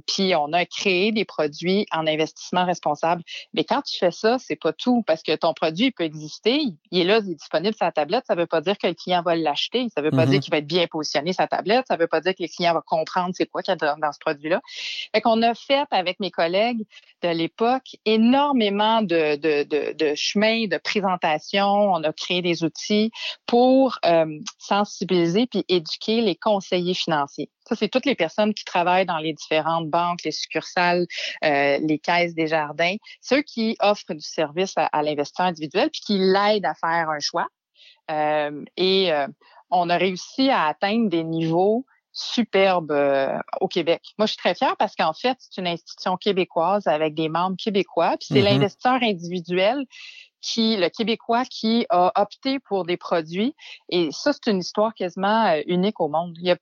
puis, 0.07 0.35
on 0.35 0.53
a 0.53 0.65
créé 0.65 1.13
des 1.13 1.25
produits 1.25 1.87
en 1.93 2.07
investissement 2.07 2.65
responsable. 2.65 3.23
Mais 3.53 3.65
quand 3.65 3.83
tu 3.83 3.99
fais 3.99 4.11
ça, 4.11 4.39
c'est 4.39 4.57
pas 4.57 4.73
tout 4.73 5.03
parce 5.07 5.23
que 5.23 5.35
ton 5.37 5.55
produit 5.55 5.91
peut 5.91 6.05
exister, 6.05 6.61
il 6.91 7.01
est 7.01 7.05
là, 7.05 7.21
il 7.25 7.33
est 7.33 7.35
disponible 7.35 7.75
sur 7.75 7.85
la 7.85 7.93
tablette. 7.93 8.25
Ça 8.27 8.35
veut 8.35 8.47
pas 8.47 8.61
dire 8.61 8.79
que 8.79 8.87
le 8.87 8.95
client 8.95 9.23
va 9.23 9.37
l'acheter. 9.45 9.87
Ça 9.95 10.01
ne 10.01 10.07
veut 10.07 10.11
pas 10.11 10.27
dire 10.27 10.39
mm-hmm. 10.39 10.43
qu'il 10.43 10.51
va 10.51 10.59
être 10.59 10.67
bien 10.67 10.87
positionné 10.87 11.33
sa 11.33 11.47
tablette. 11.47 11.87
Ça 11.89 11.95
ne 11.95 12.01
veut 12.01 12.07
pas 12.07 12.21
dire 12.21 12.35
que 12.35 12.43
le 12.43 12.49
client 12.49 12.75
va 12.75 12.83
comprendre 12.85 13.35
c'est 13.35 13.47
quoi 13.47 13.63
qu'il 13.63 13.73
y 13.73 13.85
a 13.85 13.97
dans, 13.97 14.13
ce 14.13 14.19
produit-là. 14.19 14.61
Fait 15.15 15.21
qu'on 15.21 15.41
a 15.43 15.55
fait 15.55 15.87
avec 15.91 16.21
mes 16.21 16.31
collègues 16.31 16.85
de 17.23 17.29
l'époque 17.29 17.97
énormément 18.05 19.03
de, 19.03 19.37
de, 19.37 19.63
de, 19.65 19.93
de 19.93 20.15
chemins, 20.15 20.67
de 20.67 20.79
présentation. 20.79 21.67
On 21.67 22.03
a 22.03 22.13
créé 22.13 22.43
des 22.43 22.65
outils 22.65 23.11
pour 23.47 23.99
euh, 24.05 24.39
sensibiliser 24.59 25.47
puis 25.47 25.65
éduquer 25.69 26.21
les 26.21 26.37
conseillers 26.37 26.95
financiers. 26.95 27.51
Ça, 27.69 27.75
c'est 27.77 27.89
toutes 27.89 28.07
les 28.07 28.15
personnes 28.15 28.53
qui 28.53 28.65
travaillent 28.65 29.07
dans 29.07 29.19
les 29.19 29.33
différentes 29.33 29.89
banques, 29.89 30.23
les 30.25 30.33
succursales, 30.33 31.07
euh, 31.45 31.79
les 31.79 31.99
caisses 31.99 32.35
des 32.35 32.47
jardins, 32.47 32.97
ceux 33.21 33.43
qui 33.43 33.77
offrent 33.81 34.15
du 34.15 34.21
service 34.21 34.75
à, 34.77 34.87
à 34.87 35.03
l'investisseur 35.03 35.47
individuel 35.47 35.91
puis 35.91 36.03
qui 36.03 36.19
l'aident 36.19 36.67
à 36.67 36.75
faire 36.75 37.09
un 37.09 37.21
choix. 37.21 37.47
Euh, 38.11 38.65
et 38.77 39.13
euh, 39.13 39.27
on 39.71 39.89
a 39.91 39.97
réussi 39.97 40.51
à 40.51 40.67
atteindre 40.67 41.09
des 41.09 41.25
niveaux 41.25 41.87
superbes 42.13 42.93
euh, 42.93 43.37
au 43.61 43.69
Québec. 43.69 44.03
Moi, 44.19 44.27
je 44.27 44.33
suis 44.33 44.39
très 44.39 44.55
fière 44.55 44.77
parce 44.77 44.95
qu'en 44.95 45.13
fait, 45.13 45.37
c'est 45.41 45.61
une 45.61 45.67
institution 45.67 46.17
québécoise 46.17 46.87
avec 46.87 47.15
des 47.15 47.29
membres 47.29 47.57
québécois. 47.57 48.17
Puis 48.19 48.29
c'est 48.29 48.35
mm-hmm. 48.41 48.45
l'investisseur 48.45 48.99
individuel 49.03 49.85
qui, 50.41 50.77
le 50.77 50.91
Québécois 50.91 51.45
qui 51.47 51.87
a 51.89 52.13
opté 52.21 52.61
pour 52.61 52.85
des 52.85 52.99
produits. 52.99 53.57
Et 53.89 54.11
ça, 54.13 54.33
c'est 54.33 54.51
une 54.51 54.61
histoire 54.61 54.95
quasiment 54.95 55.55
unique 55.67 55.99
au 56.01 56.09
monde. 56.09 56.37
Il 56.39 56.47
y 56.47 56.51
a, 56.51 56.57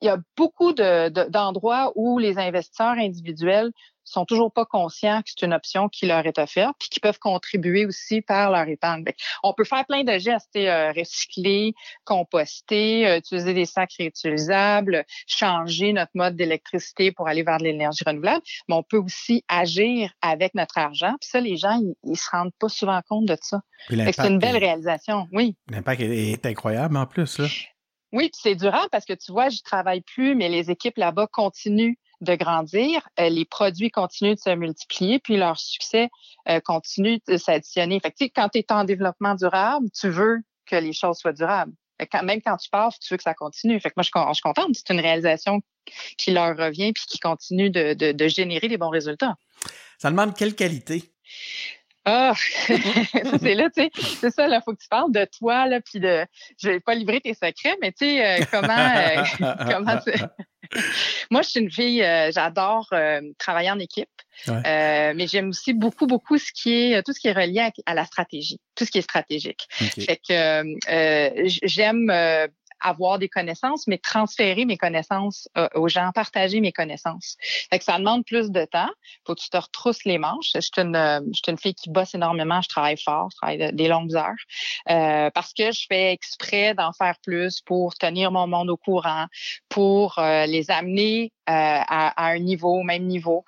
il 0.00 0.06
y 0.06 0.08
a 0.08 0.18
beaucoup 0.36 0.72
d'endroits 0.72 1.86
de, 1.86 1.92
où 1.96 2.18
les 2.18 2.38
investisseurs 2.38 2.96
individuels 2.98 3.70
sont 4.10 4.24
toujours 4.24 4.52
pas 4.52 4.64
conscients 4.64 5.22
que 5.22 5.30
c'est 5.30 5.46
une 5.46 5.52
option 5.52 5.88
qui 5.88 6.06
leur 6.06 6.26
est 6.26 6.38
offerte, 6.38 6.74
puis 6.78 6.88
qui 6.88 7.00
peuvent 7.00 7.18
contribuer 7.18 7.86
aussi 7.86 8.22
par 8.22 8.50
leur 8.50 8.66
épargne. 8.68 9.04
On 9.42 9.54
peut 9.54 9.64
faire 9.64 9.84
plein 9.86 10.04
de 10.04 10.18
gestes, 10.18 10.56
euh, 10.56 10.92
recycler, 10.92 11.74
composter, 12.04 13.06
euh, 13.06 13.18
utiliser 13.18 13.54
des 13.54 13.66
sacs 13.66 13.92
réutilisables, 13.98 15.04
changer 15.26 15.92
notre 15.92 16.10
mode 16.14 16.36
d'électricité 16.36 17.12
pour 17.12 17.28
aller 17.28 17.42
vers 17.42 17.58
de 17.58 17.64
l'énergie 17.64 18.02
renouvelable, 18.04 18.42
mais 18.68 18.74
on 18.74 18.82
peut 18.82 18.98
aussi 18.98 19.44
agir 19.48 20.10
avec 20.22 20.54
notre 20.54 20.78
argent. 20.78 21.14
Puis 21.20 21.30
ça, 21.30 21.40
les 21.40 21.56
gens, 21.56 21.78
ils, 22.04 22.16
se 22.16 22.28
rendent 22.30 22.54
pas 22.58 22.68
souvent 22.68 23.00
compte 23.08 23.26
de 23.26 23.36
ça. 23.40 23.60
C'est 23.88 24.18
une 24.26 24.38
belle 24.38 24.56
réalisation, 24.56 25.28
oui. 25.32 25.56
L'impact 25.70 26.00
est 26.02 26.46
incroyable 26.46 26.96
en 26.96 27.06
plus. 27.06 27.38
Là. 27.38 27.46
Oui, 28.12 28.30
c'est 28.34 28.54
durable 28.54 28.88
parce 28.90 29.04
que 29.04 29.12
tu 29.12 29.32
vois, 29.32 29.48
je 29.48 29.60
travaille 29.62 30.00
plus, 30.00 30.34
mais 30.34 30.48
les 30.48 30.70
équipes 30.70 30.96
là-bas 30.96 31.28
continuent 31.32 31.94
de 32.20 32.34
grandir, 32.34 33.08
euh, 33.18 33.28
les 33.28 33.44
produits 33.44 33.90
continuent 33.90 34.34
de 34.34 34.40
se 34.40 34.54
multiplier, 34.54 35.20
puis 35.20 35.36
leur 35.36 35.58
succès 35.58 36.10
euh, 36.48 36.60
continue 36.60 37.18
de 37.26 37.36
s'additionner. 37.36 38.00
Fait 38.00 38.28
quand 38.28 38.48
tu 38.50 38.58
es 38.58 38.72
en 38.72 38.84
développement 38.84 39.34
durable, 39.34 39.86
tu 39.98 40.08
veux 40.10 40.40
que 40.66 40.76
les 40.76 40.92
choses 40.92 41.18
soient 41.18 41.32
durables. 41.32 41.72
même 42.22 42.42
quand 42.42 42.56
tu 42.56 42.68
pars, 42.68 42.92
tu 42.98 43.14
veux 43.14 43.16
que 43.16 43.22
ça 43.22 43.34
continue. 43.34 43.80
Fait 43.80 43.90
que 43.90 43.94
moi, 43.96 44.02
je, 44.02 44.34
suis 44.34 44.42
contente. 44.42 44.70
C'est 44.74 44.92
une 44.92 45.00
réalisation 45.00 45.60
qui 46.18 46.30
leur 46.30 46.56
revient 46.56 46.92
puis 46.92 47.04
qui 47.06 47.18
continue 47.18 47.70
de, 47.70 47.94
de, 47.94 48.12
de 48.12 48.28
générer 48.28 48.68
des 48.68 48.76
bons 48.76 48.90
résultats. 48.90 49.36
Ça 49.98 50.10
demande 50.10 50.34
quelle 50.36 50.54
qualité? 50.54 51.12
Ah, 52.04 52.32
c'est 52.66 53.54
là, 53.54 53.68
tu 53.68 53.82
sais, 53.82 53.90
c'est 54.20 54.30
ça, 54.30 54.48
là, 54.48 54.62
faut 54.62 54.72
que 54.72 54.80
tu 54.80 54.88
parles 54.88 55.12
de 55.12 55.26
toi, 55.38 55.66
là, 55.66 55.80
puis 55.80 56.00
de, 56.00 56.24
je 56.58 56.70
vais 56.70 56.80
pas 56.80 56.94
livrer 56.94 57.20
tes 57.20 57.34
secrets, 57.34 57.76
mais 57.82 57.92
tu 57.92 58.06
sais, 58.06 58.24
euh, 58.24 58.44
comment, 58.50 58.68
euh, 58.68 59.22
comment 59.70 59.98
Moi, 61.30 61.42
je 61.42 61.48
suis 61.48 61.60
une 61.60 61.70
fille, 61.70 62.02
euh, 62.02 62.30
j'adore 62.32 62.88
travailler 63.38 63.70
en 63.70 63.78
équipe, 63.78 64.08
mais 64.46 65.26
j'aime 65.26 65.50
aussi 65.50 65.74
beaucoup, 65.74 66.06
beaucoup 66.06 66.38
ce 66.38 66.52
qui 66.52 66.72
est, 66.72 67.02
tout 67.02 67.12
ce 67.12 67.20
qui 67.20 67.28
est 67.28 67.32
relié 67.32 67.68
à, 67.84 67.94
la 67.94 68.04
stratégie, 68.06 68.60
tout 68.76 68.86
ce 68.86 68.90
qui 68.90 68.98
est 68.98 69.02
stratégique. 69.02 69.66
Fait 69.70 70.18
que 70.26 70.62
j'aime 71.44 72.10
avoir 72.80 73.18
des 73.18 73.28
connaissances, 73.28 73.86
mais 73.86 73.98
transférer 73.98 74.64
mes 74.64 74.76
connaissances 74.76 75.48
euh, 75.56 75.68
aux 75.74 75.88
gens, 75.88 76.10
partager 76.14 76.60
mes 76.60 76.72
connaissances. 76.72 77.36
Fait 77.70 77.78
que 77.78 77.84
ça 77.84 77.98
demande 77.98 78.24
plus 78.24 78.50
de 78.50 78.64
temps. 78.64 78.90
Faut 79.26 79.34
que 79.34 79.40
tu 79.40 79.50
te 79.50 79.56
retrousses 79.56 80.04
les 80.04 80.18
manches. 80.18 80.50
Je 80.54 80.60
suis 80.60 80.72
une, 80.78 80.96
euh, 80.96 81.20
je 81.32 81.40
suis 81.42 81.50
une 81.50 81.58
fille 81.58 81.74
qui 81.74 81.90
bosse 81.90 82.14
énormément. 82.14 82.60
Je 82.62 82.68
travaille 82.68 83.00
fort, 83.00 83.28
je 83.32 83.36
travaille 83.36 83.72
des 83.72 83.88
longues 83.88 84.14
heures 84.14 84.34
euh, 84.90 85.30
parce 85.30 85.52
que 85.52 85.72
je 85.72 85.86
fais 85.88 86.12
exprès 86.12 86.74
d'en 86.74 86.92
faire 86.92 87.16
plus 87.22 87.60
pour 87.60 87.94
tenir 87.94 88.32
mon 88.32 88.46
monde 88.46 88.70
au 88.70 88.76
courant, 88.76 89.26
pour 89.68 90.14
les 90.18 90.70
amener 90.70 91.32
à, 91.52 92.30
un 92.30 92.38
niveau, 92.38 92.80
au 92.80 92.82
même 92.82 93.04
niveau, 93.04 93.44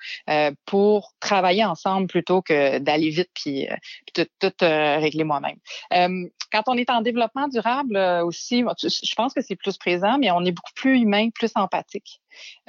pour 0.66 1.12
travailler 1.20 1.64
ensemble 1.64 2.06
plutôt 2.06 2.42
que 2.42 2.78
d'aller 2.78 3.10
vite 3.10 3.30
puis, 3.34 3.68
tout, 4.14 4.26
tout 4.40 4.52
régler 4.60 5.24
moi-même. 5.24 5.58
quand 5.90 6.62
on 6.66 6.76
est 6.76 6.90
en 6.90 7.02
développement 7.02 7.48
durable 7.48 7.96
aussi, 8.24 8.64
je 8.82 9.14
pense 9.14 9.32
que 9.34 9.40
c'est 9.40 9.56
plus 9.56 9.76
présent, 9.78 10.18
mais 10.18 10.30
on 10.30 10.44
est 10.44 10.52
beaucoup 10.52 10.72
plus 10.74 11.00
humain, 11.00 11.28
plus 11.30 11.52
empathique. 11.54 12.20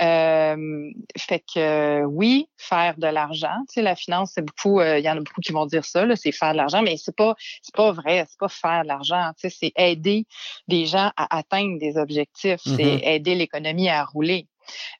Euh, 0.01 0.91
fait 1.17 1.43
que 1.53 2.03
oui, 2.05 2.47
faire 2.57 2.95
de 2.97 3.07
l'argent. 3.07 3.55
Tu 3.69 3.75
sais, 3.75 3.81
la 3.81 3.95
finance, 3.95 4.31
c'est 4.35 4.41
beaucoup. 4.41 4.79
Euh, 4.79 4.99
il 4.99 5.05
y 5.05 5.09
en 5.09 5.17
a 5.17 5.19
beaucoup 5.19 5.41
qui 5.41 5.51
vont 5.51 5.65
dire 5.65 5.85
ça, 5.85 6.05
c'est 6.15 6.31
faire 6.31 6.51
de 6.51 6.57
l'argent, 6.57 6.81
mais 6.81 6.97
c'est 6.97 7.15
pas, 7.15 7.35
c'est 7.61 7.75
pas 7.75 7.91
vrai. 7.91 8.25
C'est 8.29 8.39
pas 8.39 8.49
faire 8.49 8.83
de 8.83 8.87
l'argent. 8.87 9.31
Tu 9.39 9.49
sais, 9.49 9.57
c'est 9.59 9.71
aider 9.75 10.25
des 10.67 10.85
gens 10.85 11.11
à 11.17 11.37
atteindre 11.37 11.79
des 11.79 11.97
objectifs. 11.97 12.59
C'est 12.63 12.71
mm-hmm. 12.71 13.07
aider 13.07 13.35
l'économie 13.35 13.89
à 13.89 14.03
rouler. 14.03 14.47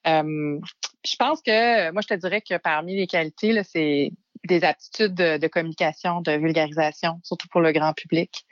Euh, 0.08 0.60
je 1.06 1.16
pense 1.18 1.42
que 1.42 1.92
moi, 1.92 2.02
je 2.02 2.08
te 2.08 2.20
dirais 2.20 2.42
que 2.42 2.58
parmi 2.58 2.96
les 2.96 3.08
qualités, 3.08 3.62
c'est 3.64 4.12
des 4.46 4.64
aptitudes 4.64 5.14
de, 5.14 5.48
communication, 5.48 6.22
de 6.22 6.34
vulgarisation, 6.34 7.20
surtout 7.24 7.48
pour 7.48 7.62
le 7.62 7.72
grand 7.72 7.94
public. 7.94 8.46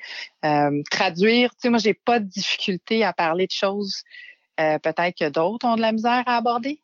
Euh, 0.45 0.81
traduire, 0.89 1.51
tu 1.51 1.57
sais, 1.63 1.69
moi, 1.69 1.79
j'ai 1.79 1.93
pas 1.93 2.19
de 2.19 2.25
difficulté 2.25 3.03
à 3.03 3.13
parler 3.13 3.45
de 3.45 3.51
choses 3.51 4.03
euh, 4.59 4.79
peut-être 4.79 5.17
que 5.17 5.29
d'autres 5.29 5.67
ont 5.67 5.75
de 5.75 5.81
la 5.81 5.91
misère 5.91 6.23
à 6.25 6.37
aborder. 6.37 6.81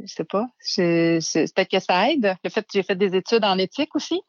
Je 0.00 0.06
sais 0.06 0.24
pas. 0.24 0.46
peut-être 0.76 1.70
que 1.70 1.80
ça 1.80 2.10
aide. 2.10 2.36
Le 2.44 2.50
fait 2.50 2.62
que 2.62 2.68
j'ai 2.72 2.84
fait 2.84 2.94
des 2.94 3.16
études 3.16 3.44
en 3.44 3.58
éthique 3.58 3.94
aussi. 3.96 4.20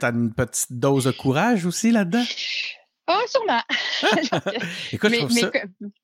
T'as 0.00 0.12
une 0.12 0.34
petite 0.34 0.72
dose 0.72 1.04
de 1.04 1.12
courage 1.12 1.66
aussi 1.66 1.92
là-dedans? 1.92 2.24
Ah, 3.10 3.22
sûrement. 3.26 3.62
Écoute, 4.92 5.10
mais, 5.10 5.28
ça... 5.30 5.50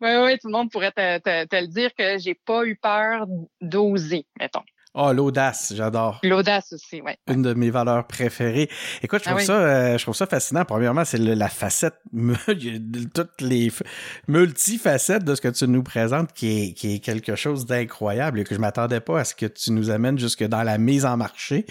oui, 0.00 0.10
oui, 0.24 0.38
tout 0.38 0.48
le 0.48 0.52
monde 0.52 0.70
pourrait 0.70 0.90
te, 0.90 1.18
te 1.18 1.56
le 1.56 1.66
dire 1.66 1.94
que 1.94 2.16
j'ai 2.16 2.34
pas 2.34 2.64
eu 2.64 2.76
peur 2.76 3.26
d'oser, 3.60 4.26
mettons. 4.40 4.62
Oh, 4.96 5.12
l'audace, 5.12 5.72
j'adore. 5.74 6.20
L'audace 6.22 6.72
aussi, 6.72 7.02
oui. 7.04 7.12
Une 7.26 7.42
de 7.42 7.52
mes 7.52 7.70
valeurs 7.70 8.06
préférées. 8.06 8.70
Écoute, 9.02 9.22
je 9.24 9.28
ah 9.28 9.32
trouve 9.32 9.44
ça, 9.44 9.54
euh, 9.54 9.98
je 9.98 10.02
trouve 10.04 10.14
ça 10.14 10.26
fascinant. 10.26 10.64
Premièrement, 10.64 11.04
c'est 11.04 11.18
la 11.18 11.48
facette, 11.48 11.96
toutes 13.14 13.40
les 13.40 13.72
multifacettes 14.28 15.24
de 15.24 15.34
ce 15.34 15.40
que 15.40 15.48
tu 15.48 15.66
nous 15.66 15.82
présentes, 15.82 16.32
qui 16.32 16.68
est, 16.68 16.72
qui 16.74 16.94
est 16.94 16.98
quelque 17.00 17.34
chose 17.34 17.66
d'incroyable 17.66 18.38
et 18.38 18.44
que 18.44 18.54
je 18.54 18.60
m'attendais 18.60 19.00
pas 19.00 19.18
à 19.18 19.24
ce 19.24 19.34
que 19.34 19.46
tu 19.46 19.72
nous 19.72 19.90
amènes 19.90 20.16
jusque 20.16 20.44
dans 20.44 20.62
la 20.62 20.78
mise 20.78 21.04
en 21.06 21.16
marché. 21.16 21.66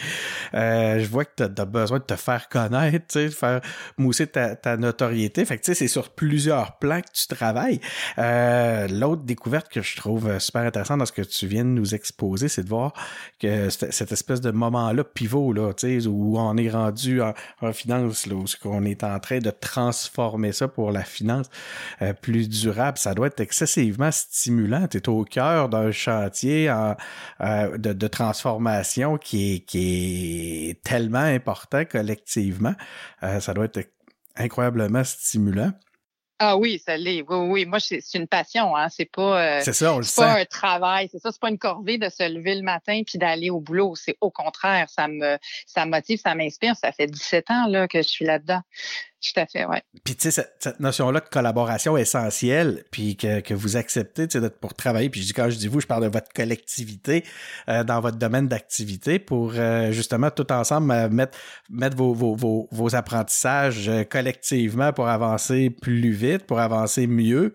Euh, 0.53 1.00
je 1.00 1.08
vois 1.08 1.24
que 1.24 1.48
tu 1.48 1.62
as, 1.62 1.65
besoin 1.65 2.00
de 2.00 2.03
te 2.03 2.18
faire 2.18 2.50
connaître, 2.50 3.06
sais, 3.08 3.30
faire 3.30 3.62
mousser 3.98 4.27
ta, 4.27 4.58
ta 4.58 4.75
notoriété. 4.75 5.46
Fait 5.46 5.58
que 5.58 5.63
tu 5.63 5.72
sais, 5.72 5.75
c'est 5.75 5.88
sur 5.88 6.10
plusieurs 6.10 6.77
plans 6.77 7.00
que 7.00 7.12
tu 7.13 7.27
travailles. 7.27 7.80
Euh, 8.18 8.89
L'autre 8.89 9.24
découverte 9.24 9.72
que 9.72 9.82
je 9.82 9.96
trouve 9.96 10.39
super 10.39 10.63
intéressante 10.63 11.00
dans 11.00 11.06
ce 11.06 11.13
que 11.13 11.22
tu 11.22 11.48
viens 11.48 11.63
de 11.63 11.70
nous 11.70 11.96
exposer, 11.96 12.50
c'est 12.50 12.63
de 12.63 12.70
voir 12.70 12.92
que 13.39 13.70
cette 13.70 14.12
espèce 14.12 14.41
de 14.41 14.51
moment-là 14.51 15.03
pivot, 15.03 15.53
là, 15.53 15.72
où 16.08 16.39
on 16.39 16.58
est 16.58 16.70
rendu 16.70 17.22
en, 17.22 17.34
finance, 17.74 18.25
là, 18.25 18.36
où 18.36 18.46
on 18.65 18.84
est 18.84 19.03
en 19.03 19.20
train 19.20 19.39
de 19.39 19.50
transformer 19.50 20.51
ça 20.51 20.67
pour 20.67 20.91
la 20.91 21.03
finance 21.03 21.50
euh, 22.01 22.13
plus 22.13 22.50
durable, 22.50 22.98
ça 22.98 23.13
doit 23.13 23.27
être 23.27 23.39
excessivement 23.39 24.12
stimulant. 24.12 24.88
Tu 24.88 24.98
es 24.98 25.10
au 25.10 25.24
cœur 25.24 25.70
d'un 25.70 25.91
chantier 25.91 26.70
euh, 26.70 27.77
de, 27.77 28.08
transformation 28.08 29.17
qui 29.17 29.55
est, 29.55 29.60
qui 29.60 30.70
est 30.70 30.84
tellement 30.84 31.20
important 31.20 31.84
collectivement. 31.86 32.75
Euh, 33.24 33.39
ça 33.39 33.53
doit 33.53 33.65
être 33.65 33.89
incroyablement 34.36 35.03
stimulant. 35.03 35.72
Ah 36.45 36.57
oui, 36.57 36.81
ça 36.85 36.97
l'est. 36.97 37.21
Oui, 37.21 37.38
oui. 37.47 37.65
Moi, 37.65 37.79
c'est 37.79 38.01
une 38.15 38.27
passion. 38.27 38.75
Hein. 38.75 38.89
C'est 38.89 39.09
pas, 39.09 39.41
euh, 39.41 39.62
c'est 39.63 39.71
ça, 39.71 39.93
on 39.93 40.00
le 40.00 40.15
pas 40.15 40.41
un 40.41 40.43
travail. 40.43 41.07
C'est 41.09 41.19
ça. 41.19 41.31
C'est 41.31 41.39
pas 41.39 41.47
une 41.47 41.57
corvée 41.57 41.97
de 41.97 42.09
se 42.09 42.27
lever 42.27 42.55
le 42.55 42.63
matin 42.63 43.01
puis 43.07 43.17
d'aller 43.17 43.50
au 43.50 43.62
boulot. 43.62 43.95
C'est 43.95 44.17
au 44.19 44.29
contraire. 44.29 44.89
Ça 44.89 45.07
me, 45.07 45.38
ça 45.65 45.85
me 45.85 45.91
motive, 45.91 46.19
ça 46.21 46.35
m'inspire. 46.35 46.75
Ça 46.75 46.91
fait 46.91 47.07
17 47.07 47.50
ans 47.50 47.67
là 47.67 47.88
que 47.88 48.00
je 48.00 48.07
suis 48.09 48.25
là-dedans. 48.25 48.59
Tout 49.24 49.39
à 49.39 49.46
fait, 49.46 49.65
ouais. 49.65 49.82
Puis 50.03 50.18
tu 50.18 50.30
sais, 50.30 50.46
cette, 50.60 50.82
notion-là 50.82 51.22
de 51.22 51.30
collaboration 51.30 51.96
essentielle, 51.96 52.84
puis 52.92 53.15
que, 53.15 53.39
que 53.39 53.53
vous 53.53 53.77
acceptez, 53.77 54.27
tu 54.27 54.42
sais, 54.42 54.50
pour 54.50 54.74
travailler, 54.74 55.10
puis 55.10 55.22
je 55.22 55.27
dis, 55.27 55.34
quand 55.34 55.50
je 55.50 55.56
dis 55.56 55.70
vous, 55.70 55.80
je 55.80 55.88
parle 55.88 56.03
de 56.03 56.10
votre 56.10 56.27
collectivité 56.34 57.24
euh, 57.70 57.86
dans 57.86 58.01
votre 58.01 58.18
domaine 58.18 58.50
d'activité 58.50 59.20
pour 59.20 59.53
euh, 59.56 59.94
justement 59.94 60.30
tout 60.30 60.51
ensemble 60.51 60.92
euh, 60.92 61.08
mettre, 61.08 61.38
mettre 61.70 61.96
vos, 61.96 62.13
vos, 62.13 62.36
vos, 62.36 62.68
vos 62.72 62.96
apprentissages 62.96 63.89
collectivement 64.10 64.92
pour 64.92 65.08
avancer 65.08 65.70
plus 65.70 66.12
vite, 66.12 66.46
pour 66.46 66.60
avancer 66.60 67.08
mieux, 67.08 67.53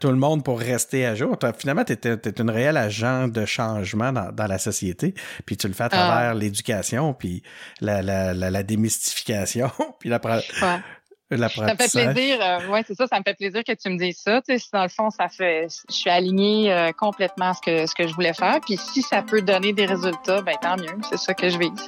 tout 0.00 0.08
le 0.08 0.16
monde 0.16 0.44
pour 0.44 0.58
rester 0.58 1.06
à 1.06 1.14
jour. 1.14 1.36
Finalement, 1.56 1.84
tu 1.84 1.92
es, 1.92 2.40
une 2.40 2.50
réelle 2.50 2.76
agent 2.76 3.28
de 3.28 3.44
changement 3.44 4.12
dans, 4.12 4.32
dans 4.32 4.46
la 4.46 4.58
société, 4.58 5.14
puis 5.44 5.56
tu 5.56 5.68
le 5.68 5.74
fais 5.74 5.84
à 5.84 5.86
ah. 5.86 5.96
travers 5.96 6.34
l'éducation, 6.34 7.14
puis 7.14 7.44
la, 7.80 8.02
la, 8.02 8.34
la, 8.34 8.50
la 8.50 8.62
démystification, 8.64 9.70
puis 10.00 10.08
la... 10.08 10.20
Ouais 10.26 10.80
ça 11.30 11.74
me 11.74 11.76
fait 11.76 11.90
plaisir, 11.90 12.38
euh, 12.40 12.68
ouais, 12.68 12.82
c'est 12.86 12.94
ça, 12.94 13.06
ça 13.06 13.18
me 13.18 13.24
fait 13.24 13.34
plaisir 13.34 13.64
que 13.64 13.72
tu 13.72 13.88
me 13.90 13.98
dises 13.98 14.18
ça. 14.18 14.40
Tu 14.42 14.58
sais, 14.58 14.66
dans 14.72 14.82
le 14.82 14.88
fond, 14.88 15.10
ça 15.10 15.28
fait, 15.28 15.66
je 15.88 15.94
suis 15.94 16.10
alignée 16.10 16.72
euh, 16.72 16.92
complètement 16.92 17.50
à 17.50 17.54
ce 17.54 17.60
que 17.60 17.86
ce 17.86 17.94
que 17.94 18.06
je 18.06 18.14
voulais 18.14 18.34
faire. 18.34 18.60
Puis 18.60 18.76
si 18.76 19.02
ça 19.02 19.22
peut 19.22 19.42
donner 19.42 19.72
des 19.72 19.86
résultats, 19.86 20.42
ben 20.42 20.54
tant 20.62 20.76
mieux. 20.76 20.96
C'est 21.08 21.18
ça 21.18 21.34
que 21.34 21.48
je 21.48 21.58
vise. 21.58 21.86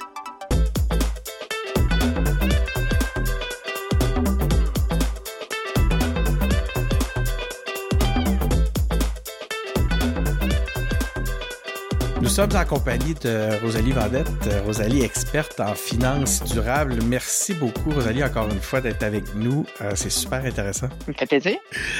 Nous 12.29 12.35
sommes 12.35 12.55
en 12.55 12.63
compagnie 12.63 13.15
de 13.15 13.59
Rosalie 13.63 13.91
Vendette, 13.91 14.29
Rosalie 14.63 15.01
experte 15.01 15.59
en 15.59 15.73
finances 15.73 16.43
durables. 16.43 16.99
Merci 17.07 17.55
beaucoup, 17.55 17.89
Rosalie, 17.89 18.23
encore 18.23 18.47
une 18.51 18.61
fois, 18.61 18.81
d'être 18.81 19.01
avec 19.01 19.33
nous. 19.33 19.65
Euh, 19.81 19.93
c'est 19.95 20.11
super 20.11 20.45
intéressant. 20.45 20.89
Ça 21.07 21.13
fait 21.13 21.25
plaisir. 21.25 21.57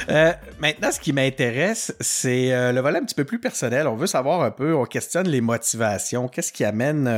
Euh, 0.08 0.32
maintenant, 0.60 0.92
ce 0.92 1.00
qui 1.00 1.12
m'intéresse, 1.12 1.92
c'est 1.98 2.54
euh, 2.54 2.70
le 2.70 2.80
volet 2.80 3.00
un 3.00 3.04
petit 3.04 3.16
peu 3.16 3.24
plus 3.24 3.40
personnel. 3.40 3.88
On 3.88 3.96
veut 3.96 4.06
savoir 4.06 4.42
un 4.42 4.52
peu, 4.52 4.72
on 4.72 4.84
questionne 4.84 5.26
les 5.26 5.40
motivations. 5.40 6.28
Qu'est-ce 6.28 6.52
qui 6.52 6.64
amène 6.64 7.10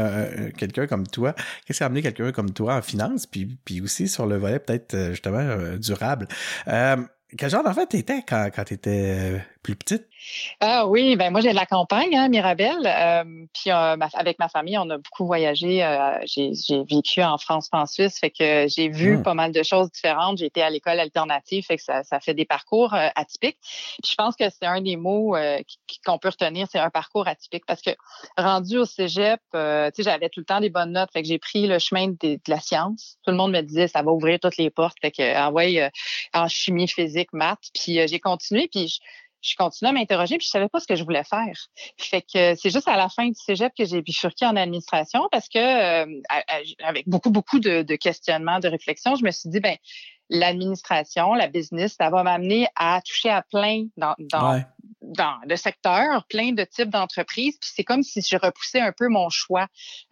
quelqu'un 0.57 0.87
comme 0.87 1.07
toi? 1.07 1.35
Qu'est-ce 1.67 1.77
qui 1.77 1.83
a 1.83 1.87
amené 1.89 2.01
quelqu'un 2.01 2.33
comme 2.33 2.53
toi 2.53 2.77
en 2.77 2.83
finance? 2.83 3.27
Puis, 3.27 3.59
puis 3.67 3.83
aussi 3.83 4.09
sur 4.09 4.25
le 4.25 4.39
volet 4.39 4.59
peut-être 4.59 5.11
justement 5.11 5.77
durable. 5.77 6.29
quel 6.65 7.51
genre 7.51 7.63
d'enfant 7.63 7.85
t'étais 7.85 8.23
quand, 8.27 8.49
quand 8.57 8.65
t'étais 8.65 9.43
plus 9.63 9.77
petite? 9.77 10.07
Ah 10.61 10.87
oui, 10.87 11.17
ben 11.17 11.31
moi 11.31 11.41
j'ai 11.41 11.51
de 11.51 11.57
la 11.57 11.67
campagne, 11.67 12.17
hein, 12.17 12.29
Mirabelle. 12.29 12.85
Euh, 12.85 13.47
puis 13.53 13.71
euh, 13.71 13.97
avec 14.15 14.39
ma 14.39 14.49
famille, 14.49 14.79
on 14.79 14.89
a 14.91 14.99
beaucoup 14.99 15.27
voyagé. 15.27 15.85
Euh, 15.85 16.19
j'ai 16.27 16.85
vécu 16.85 17.23
en 17.23 17.39
France, 17.39 17.69
en 17.73 17.87
Suisse, 17.87 18.19
fait 18.19 18.31
que 18.31 18.67
j'ai 18.69 18.89
vu 18.89 19.19
hmm. 19.19 19.23
pas 19.23 19.35
mal 19.35 19.53
de 19.53 19.63
choses 19.63 19.91
différentes. 19.91 20.39
J'ai 20.39 20.47
été 20.47 20.63
à 20.63 20.71
l'école 20.71 21.01
alternative, 21.01 21.65
fait 21.65 21.77
que 21.77 21.83
ça, 21.83 22.03
ça 22.03 22.21
fait 22.21 22.35
des 22.35 22.45
parcours 22.45 22.93
atypiques. 22.93 23.59
je 24.05 24.15
pense 24.15 24.37
que 24.37 24.45
c'est 24.51 24.67
un 24.67 24.81
des 24.81 24.97
mots 24.97 25.37
qu'on 26.05 26.19
peut 26.19 26.29
retenir, 26.29 26.67
c'est 26.71 26.79
un 26.79 26.91
parcours 26.91 27.27
atypique, 27.27 27.65
parce 27.67 27.83
que 27.83 27.91
rendu 28.37 28.79
au 28.79 28.85
cégep, 28.85 29.41
tu 29.53 29.59
sais, 29.59 30.03
j'avais 30.03 30.29
tout 30.29 30.41
le 30.41 30.47
temps 30.47 30.61
des 30.61 30.71
bonnes 30.71 30.93
notes, 30.93 31.11
fait 31.13 31.23
que 31.23 31.29
j'ai 31.29 31.39
pris 31.39 31.67
le 31.67 31.79
chemin 31.79 32.09
de, 32.09 32.39
la 32.49 32.61
science. 32.61 33.19
Tout 33.25 33.31
le 33.31 33.37
monde 33.37 33.53
me 33.53 33.61
disait 33.61 33.89
ça 33.89 34.03
va 34.03 34.13
ouvrir 34.13 34.39
toutes 34.41 34.57
les 34.57 34.71
portes, 34.71 34.99
fait 35.01 35.11
que 35.11 35.35
ah 35.35 35.51
ouais, 35.51 35.91
en 36.33 36.49
chimie, 36.49 36.89
physique, 36.89 37.33
maths. 37.33 37.71
Puis 37.75 38.07
j'ai 38.07 38.21
continué, 38.21 38.69
puis 38.69 38.89
je 38.89 39.01
continuais 39.57 39.91
à 39.91 39.93
m'interroger 39.93 40.39
puis 40.39 40.47
je 40.47 40.51
savais 40.51 40.69
pas 40.69 40.81
ce 40.81 40.87
que 40.87 40.97
je 40.97 41.05
voulais 41.05 41.25
faire. 41.25 41.55
Fait 41.99 42.23
que 42.23 42.55
c'est 42.55 42.71
juste 42.71 42.89
à 42.89 42.97
la 42.97 43.09
fin 43.09 43.27
du 43.27 43.35
cégep 43.35 43.73
que 43.77 43.85
j'ai 43.85 44.03
bifurqué 44.03 44.47
en 44.47 44.57
administration 44.57 45.29
parce 45.31 45.49
que 45.49 45.59
euh, 45.59 46.21
avec 46.83 47.09
beaucoup 47.09 47.31
beaucoup 47.31 47.59
de, 47.59 47.83
de 47.83 47.97
questionnements, 47.97 48.61
de 48.61 48.69
réflexions, 48.69 49.15
je 49.17 49.25
me 49.25 49.31
suis 49.31 49.49
dit 49.49 49.61
ben 49.61 49.77
l'administration, 50.31 51.35
la 51.35 51.49
business, 51.49 51.97
ça 51.99 52.11
va 52.11 52.23
m'amener 52.23 52.67
à 52.75 53.01
toucher 53.03 53.29
à 53.29 53.43
plein 53.43 53.87
dans, 53.97 54.15
dans, 54.19 54.63
dans 55.03 55.37
le 55.47 55.57
secteur, 55.57 56.25
plein 56.29 56.53
de 56.53 56.65
types 56.65 56.91
d'entreprises. 56.91 57.59
Puis 57.61 57.71
c'est 57.75 57.85
comme 57.85 58.03
si 58.03 58.21
je 58.23 58.37
repoussais 58.37 58.81
un 58.81 58.93
peu 58.93 59.09
mon 59.09 59.29
choix 59.31 59.67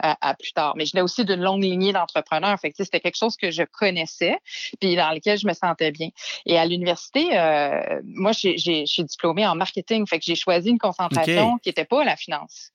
euh, 0.05 0.12
à 0.20 0.35
plus 0.35 0.53
tard. 0.53 0.74
Mais 0.76 0.87
je 0.87 0.92
venais 0.92 1.03
aussi 1.03 1.24
d'une 1.24 1.40
longue 1.40 1.62
lignée 1.62 1.92
d'entrepreneurs. 1.92 2.59
Fait 2.61 2.70
que 2.70 2.83
c'était 2.83 3.00
quelque 3.00 3.16
chose 3.16 3.37
que 3.37 3.50
je 3.50 3.62
connaissais, 3.62 4.37
puis 4.81 4.96
dans 4.96 5.11
lequel 5.11 5.38
je 5.38 5.46
me 5.46 5.53
sentais 5.53 5.92
bien. 5.92 6.09
Et 6.46 6.59
à 6.59 6.66
l'université, 6.66 7.38
euh, 7.38 8.00
moi, 8.05 8.33
je 8.33 8.85
suis 8.87 9.05
diplômée 9.05 9.46
en 9.46 9.55
marketing. 9.55 10.07
Fait 10.07 10.18
que 10.18 10.24
j'ai 10.24 10.37
choisi 10.37 10.70
une 10.70 10.79
concentration 10.79 11.59
qui 11.59 11.68
n'était 11.68 11.85
pas 11.85 12.05
la 12.05 12.16
finance. 12.16 12.72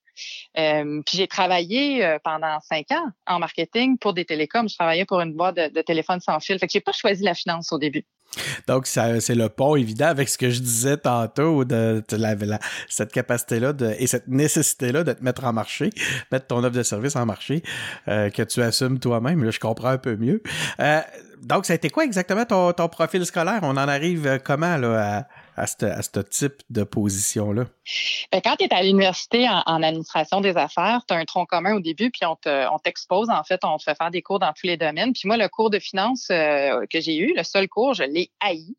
Euh, 0.57 1.01
puis 1.05 1.17
j'ai 1.17 1.27
travaillé 1.27 2.03
euh, 2.05 2.17
pendant 2.23 2.59
cinq 2.61 2.91
ans 2.91 3.07
en 3.27 3.39
marketing 3.39 3.97
pour 3.97 4.13
des 4.13 4.25
télécoms. 4.25 4.69
Je 4.69 4.75
travaillais 4.75 5.05
pour 5.05 5.19
une 5.21 5.33
boîte 5.33 5.57
de, 5.57 5.67
de 5.67 5.81
téléphone 5.81 6.19
sans 6.19 6.39
fil. 6.39 6.57
Fait 6.59 6.67
que 6.67 6.73
j'ai 6.73 6.81
pas 6.81 6.93
choisi 6.93 7.23
la 7.23 7.33
finance 7.33 7.71
au 7.71 7.77
début. 7.77 8.05
Donc, 8.67 8.87
c'est 8.87 9.35
le 9.35 9.49
pont 9.49 9.75
évident 9.75 10.07
avec 10.07 10.29
ce 10.29 10.37
que 10.37 10.49
je 10.49 10.59
disais 10.59 10.97
tantôt, 10.97 11.65
de, 11.65 12.03
de 12.07 12.57
cette 12.89 13.11
capacité-là 13.11 13.73
et 13.97 14.07
cette 14.07 14.27
nécessité-là 14.27 15.03
de 15.03 15.13
te 15.13 15.23
mettre 15.23 15.43
en 15.45 15.53
marché, 15.53 15.89
mettre 16.31 16.47
ton 16.47 16.63
offre 16.63 16.75
de 16.75 16.83
service 16.83 17.15
en 17.15 17.25
marché, 17.25 17.63
euh, 18.07 18.29
que 18.29 18.43
tu 18.43 18.61
assumes 18.61 18.99
toi-même. 18.99 19.43
Là, 19.43 19.51
je 19.51 19.59
comprends 19.59 19.89
un 19.89 19.97
peu 19.97 20.15
mieux. 20.15 20.41
Euh, 20.79 21.01
donc, 21.41 21.65
ça 21.65 21.73
a 21.73 21.75
été 21.75 21.89
quoi 21.89 22.05
exactement 22.05 22.45
ton, 22.45 22.73
ton 22.73 22.87
profil 22.87 23.25
scolaire? 23.25 23.59
On 23.61 23.71
en 23.71 23.87
arrive 23.87 24.39
comment 24.43 24.77
là, 24.77 25.27
ce 25.57 26.19
type 26.19 26.63
de 26.69 26.83
position-là? 26.83 27.65
Ben, 28.31 28.41
quand 28.43 28.55
tu 28.57 28.65
es 28.65 28.73
à 28.73 28.81
l'université 28.81 29.47
en, 29.47 29.83
administration 29.83 30.41
des 30.41 30.57
affaires, 30.57 31.01
tu 31.07 31.13
as 31.13 31.17
un 31.17 31.25
tronc 31.25 31.45
commun 31.45 31.75
au 31.75 31.79
début, 31.79 32.11
puis 32.11 32.21
on 32.25 32.79
t'expose, 32.79 33.29
en 33.29 33.43
fait, 33.43 33.63
on 33.63 33.77
te 33.77 33.83
fait 33.83 33.95
faire 33.95 34.11
des 34.11 34.21
cours 34.21 34.39
dans 34.39 34.51
tous 34.53 34.67
les 34.67 34.77
domaines. 34.77 35.13
Puis 35.13 35.23
moi, 35.25 35.37
le 35.37 35.47
cours 35.47 35.69
de 35.69 35.79
finance 35.79 36.27
euh, 36.31 36.85
que 36.89 36.99
j'ai 36.99 37.17
eu, 37.17 37.33
le 37.35 37.43
seul 37.43 37.67
cours, 37.67 37.93
je 37.93 38.03
l'ai 38.03 38.31
haï. 38.39 38.75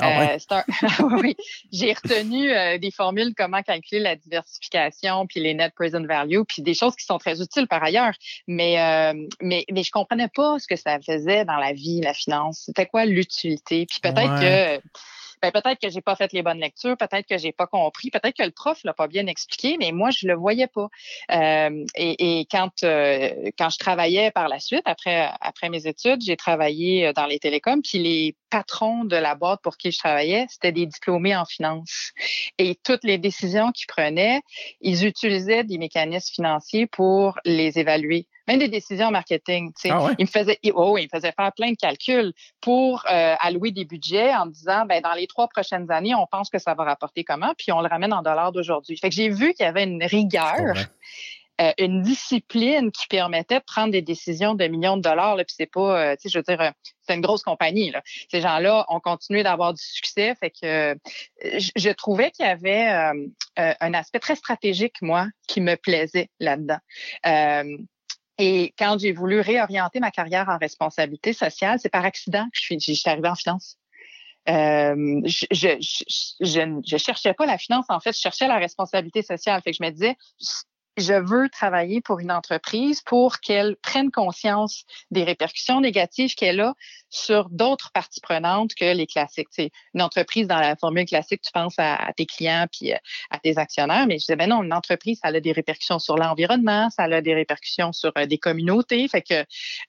Ah 0.00 0.32
euh, 0.32 0.62
oui. 1.22 1.36
J'ai 1.72 1.92
retenu 1.92 2.52
euh, 2.52 2.78
des 2.78 2.90
formules, 2.90 3.34
comment 3.36 3.62
calculer 3.62 4.00
la 4.00 4.16
diversification, 4.16 5.26
puis 5.26 5.40
les 5.40 5.54
net 5.54 5.74
present 5.74 6.06
value, 6.06 6.42
puis 6.46 6.62
des 6.62 6.74
choses 6.74 6.94
qui 6.96 7.04
sont 7.04 7.18
très 7.18 7.40
utiles 7.40 7.66
par 7.66 7.82
ailleurs. 7.82 8.14
Mais, 8.46 9.14
mais, 9.40 9.64
mais 9.70 9.82
je 9.82 9.90
comprenais 9.90 10.28
pas 10.28 10.58
ce 10.58 10.66
que 10.66 10.76
ça 10.76 10.98
faisait 11.00 11.44
dans 11.44 11.56
la 11.56 11.72
vie, 11.72 12.00
la 12.00 12.14
finance. 12.14 12.62
C'était 12.66 12.86
quoi 12.86 13.04
l'utilité? 13.04 13.86
Puis 13.86 14.00
peut-être 14.00 14.40
que 14.40 14.80
ben, 15.42 15.50
peut-être 15.52 15.80
que 15.80 15.88
j'ai 15.88 16.00
pas 16.00 16.16
fait 16.16 16.32
les 16.32 16.42
bonnes 16.42 16.60
lectures, 16.60 16.96
peut-être 16.96 17.26
que 17.26 17.38
j'ai 17.38 17.52
pas 17.52 17.66
compris, 17.66 18.10
peut-être 18.10 18.36
que 18.36 18.42
le 18.42 18.50
prof 18.50 18.78
l'a 18.84 18.94
pas 18.94 19.08
bien 19.08 19.26
expliqué, 19.26 19.76
mais 19.78 19.92
moi 19.92 20.10
je 20.10 20.26
le 20.26 20.34
voyais 20.34 20.66
pas. 20.66 20.88
Euh, 21.32 21.84
et, 21.94 22.40
et, 22.40 22.46
quand 22.50 22.84
euh, 22.84 23.50
quand 23.58 23.70
je 23.70 23.78
travaillais 23.78 24.30
par 24.30 24.48
la 24.48 24.60
suite 24.60 24.82
après 24.84 25.30
après 25.40 25.68
mes 25.68 25.86
études, 25.86 26.22
j'ai 26.22 26.36
travaillé 26.36 27.06
euh, 27.06 27.12
dans 27.12 27.26
les 27.26 27.38
télécoms, 27.38 27.82
puis 27.82 27.98
les 27.98 28.36
patrons 28.50 29.04
de 29.04 29.16
la 29.16 29.34
boîte 29.34 29.60
pour 29.62 29.76
qui 29.76 29.92
je 29.92 29.98
travaillais, 29.98 30.46
c'était 30.48 30.72
des 30.72 30.86
diplômés 30.86 31.36
en 31.36 31.44
finance. 31.44 32.12
Et 32.58 32.76
toutes 32.84 33.04
les 33.04 33.18
décisions 33.18 33.72
qu'ils 33.72 33.86
prenaient, 33.86 34.40
ils 34.80 35.06
utilisaient 35.06 35.64
des 35.64 35.78
mécanismes 35.78 36.34
financiers 36.34 36.86
pour 36.86 37.38
les 37.44 37.78
évaluer 37.78 38.26
même 38.50 38.58
des 38.58 38.68
décisions 38.68 39.10
marketing. 39.10 39.72
Ah 39.88 40.10
il, 40.18 40.24
me 40.24 40.30
faisait, 40.30 40.58
oh, 40.74 40.98
il 40.98 41.04
me 41.04 41.08
faisait 41.08 41.32
faire 41.32 41.52
plein 41.52 41.70
de 41.70 41.76
calculs 41.76 42.32
pour 42.60 43.04
euh, 43.10 43.34
allouer 43.40 43.70
des 43.70 43.84
budgets 43.84 44.34
en 44.34 44.46
disant, 44.46 44.84
ben 44.86 45.00
dans 45.00 45.12
les 45.12 45.26
trois 45.26 45.48
prochaines 45.48 45.90
années, 45.90 46.14
on 46.14 46.26
pense 46.26 46.50
que 46.50 46.58
ça 46.58 46.74
va 46.74 46.84
rapporter 46.84 47.24
comment, 47.24 47.54
puis 47.56 47.72
on 47.72 47.80
le 47.80 47.88
ramène 47.88 48.12
en 48.12 48.22
dollars 48.22 48.52
d'aujourd'hui. 48.52 48.96
Fait 48.96 49.08
que 49.08 49.14
j'ai 49.14 49.28
vu 49.28 49.54
qu'il 49.54 49.64
y 49.64 49.68
avait 49.68 49.84
une 49.84 50.04
rigueur. 50.04 50.74
Euh, 51.60 51.72
une 51.76 52.00
discipline 52.00 52.90
qui 52.90 53.06
permettait 53.06 53.58
de 53.58 53.64
prendre 53.66 53.92
des 53.92 54.00
décisions 54.00 54.54
de 54.54 54.66
millions 54.66 54.96
de 54.96 55.02
dollars. 55.02 55.36
Là, 55.36 55.44
puis 55.44 55.54
c'est 55.58 55.70
pas, 55.70 56.00
euh, 56.00 56.16
tu 56.16 56.22
sais, 56.22 56.28
je 56.30 56.38
veux 56.38 56.42
dire, 56.42 56.72
c'est 57.02 57.14
une 57.14 57.20
grosse 57.20 57.42
compagnie. 57.42 57.90
Là. 57.90 58.00
Ces 58.30 58.40
gens-là 58.40 58.86
ont 58.88 58.98
continué 58.98 59.42
d'avoir 59.42 59.74
du 59.74 59.82
succès. 59.82 60.34
Fait 60.40 60.50
que 60.50 60.96
je, 61.42 61.90
trouvais 61.90 62.30
qu'il 62.30 62.46
y 62.46 62.48
avait 62.48 63.12
un 63.56 63.92
aspect 63.92 64.20
très 64.20 64.36
stratégique, 64.36 65.02
moi, 65.02 65.26
qui 65.48 65.60
me 65.60 65.76
plaisait 65.76 66.30
là-dedans. 66.40 66.78
Et 68.42 68.72
quand 68.78 68.98
j'ai 68.98 69.12
voulu 69.12 69.40
réorienter 69.40 70.00
ma 70.00 70.10
carrière 70.10 70.48
en 70.48 70.56
responsabilité 70.56 71.34
sociale, 71.34 71.78
c'est 71.78 71.90
par 71.90 72.06
accident 72.06 72.44
que 72.44 72.58
je 72.58 72.60
suis, 72.60 72.80
je 72.80 72.92
suis 72.94 73.10
arrivée 73.10 73.28
en 73.28 73.34
finance. 73.34 73.76
Euh, 74.48 75.20
je, 75.26 75.44
je, 75.50 75.76
je, 76.40 76.80
je, 76.86 76.96
cherchais 76.96 77.34
pas 77.34 77.44
la 77.44 77.58
finance, 77.58 77.84
en 77.90 78.00
fait, 78.00 78.16
je 78.16 78.20
cherchais 78.20 78.48
la 78.48 78.56
responsabilité 78.56 79.20
sociale. 79.20 79.60
Fait 79.62 79.72
que 79.72 79.76
je 79.76 79.84
me 79.84 79.90
disais, 79.90 80.16
je 81.00 81.14
veux 81.14 81.48
travailler 81.48 82.00
pour 82.00 82.20
une 82.20 82.32
entreprise 82.32 83.00
pour 83.00 83.40
qu'elle 83.40 83.76
prenne 83.82 84.10
conscience 84.10 84.84
des 85.10 85.24
répercussions 85.24 85.80
négatives 85.80 86.34
qu'elle 86.34 86.60
a 86.60 86.74
sur 87.10 87.48
d'autres 87.50 87.90
parties 87.92 88.20
prenantes 88.20 88.74
que 88.74 88.94
les 88.94 89.06
classiques. 89.06 89.48
C'est 89.50 89.70
une 89.94 90.02
entreprise 90.02 90.46
dans 90.46 90.60
la 90.60 90.76
formule 90.76 91.04
classique, 91.04 91.42
tu 91.42 91.50
penses 91.52 91.74
à, 91.78 92.12
tes 92.16 92.26
clients 92.26 92.66
puis 92.70 92.92
euh, 92.92 92.96
à 93.30 93.38
tes 93.38 93.58
actionnaires, 93.58 94.06
mais 94.06 94.14
je 94.14 94.26
disais 94.26 94.36
ben 94.36 94.48
non, 94.48 94.62
une 94.62 94.72
entreprise, 94.72 95.18
ça 95.22 95.28
a 95.28 95.40
des 95.40 95.52
répercussions 95.52 95.98
sur 95.98 96.16
l'environnement, 96.16 96.88
ça 96.90 97.04
a 97.04 97.20
des 97.20 97.34
répercussions 97.34 97.92
sur 97.92 98.12
euh, 98.16 98.26
des 98.26 98.38
communautés. 98.38 99.08
Fait 99.08 99.22
que 99.22 99.34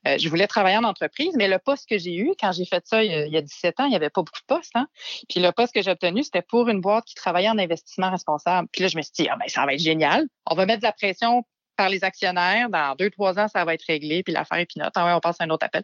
euh, 0.07 0.17
je 0.17 0.29
voulais 0.29 0.47
travailler 0.47 0.77
en 0.77 0.83
entreprise, 0.83 1.33
mais 1.35 1.47
le 1.47 1.59
poste 1.59 1.87
que 1.87 1.97
j'ai 1.97 2.15
eu 2.15 2.31
quand 2.39 2.51
j'ai 2.51 2.65
fait 2.65 2.85
ça 2.87 3.03
il 3.03 3.31
y 3.31 3.37
a 3.37 3.41
17 3.41 3.79
ans, 3.79 3.85
il 3.85 3.89
n'y 3.89 3.95
avait 3.95 4.09
pas 4.09 4.21
beaucoup 4.21 4.39
de 4.39 4.55
postes. 4.55 4.71
Hein? 4.75 4.87
Puis 5.29 5.39
le 5.39 5.51
poste 5.51 5.73
que 5.73 5.81
j'ai 5.81 5.91
obtenu, 5.91 6.23
c'était 6.23 6.41
pour 6.41 6.69
une 6.69 6.81
boîte 6.81 7.05
qui 7.05 7.15
travaillait 7.15 7.49
en 7.49 7.57
investissement 7.57 8.09
responsable. 8.09 8.67
Puis 8.71 8.81
là, 8.81 8.87
je 8.87 8.97
me 8.97 9.01
suis 9.01 9.11
dit, 9.17 9.27
ah, 9.29 9.37
ben, 9.37 9.47
ça 9.47 9.65
va 9.65 9.73
être 9.73 9.79
génial. 9.79 10.27
On 10.49 10.55
va 10.55 10.65
mettre 10.65 10.81
de 10.81 10.85
la 10.85 10.93
pression 11.01 11.43
par 11.75 11.89
les 11.89 12.03
actionnaires. 12.03 12.69
Dans 12.69 12.95
deux, 12.95 13.09
trois 13.09 13.39
ans, 13.39 13.47
ça 13.47 13.65
va 13.65 13.73
être 13.73 13.85
réglé, 13.87 14.23
puis 14.23 14.33
l'affaire 14.33 14.59
est 14.59 14.65
pinote. 14.65 14.91
Ah 14.95 15.05
ouais, 15.05 15.13
on 15.13 15.19
passe 15.19 15.37
à 15.39 15.45
un 15.45 15.49
autre 15.49 15.65
appel. 15.65 15.83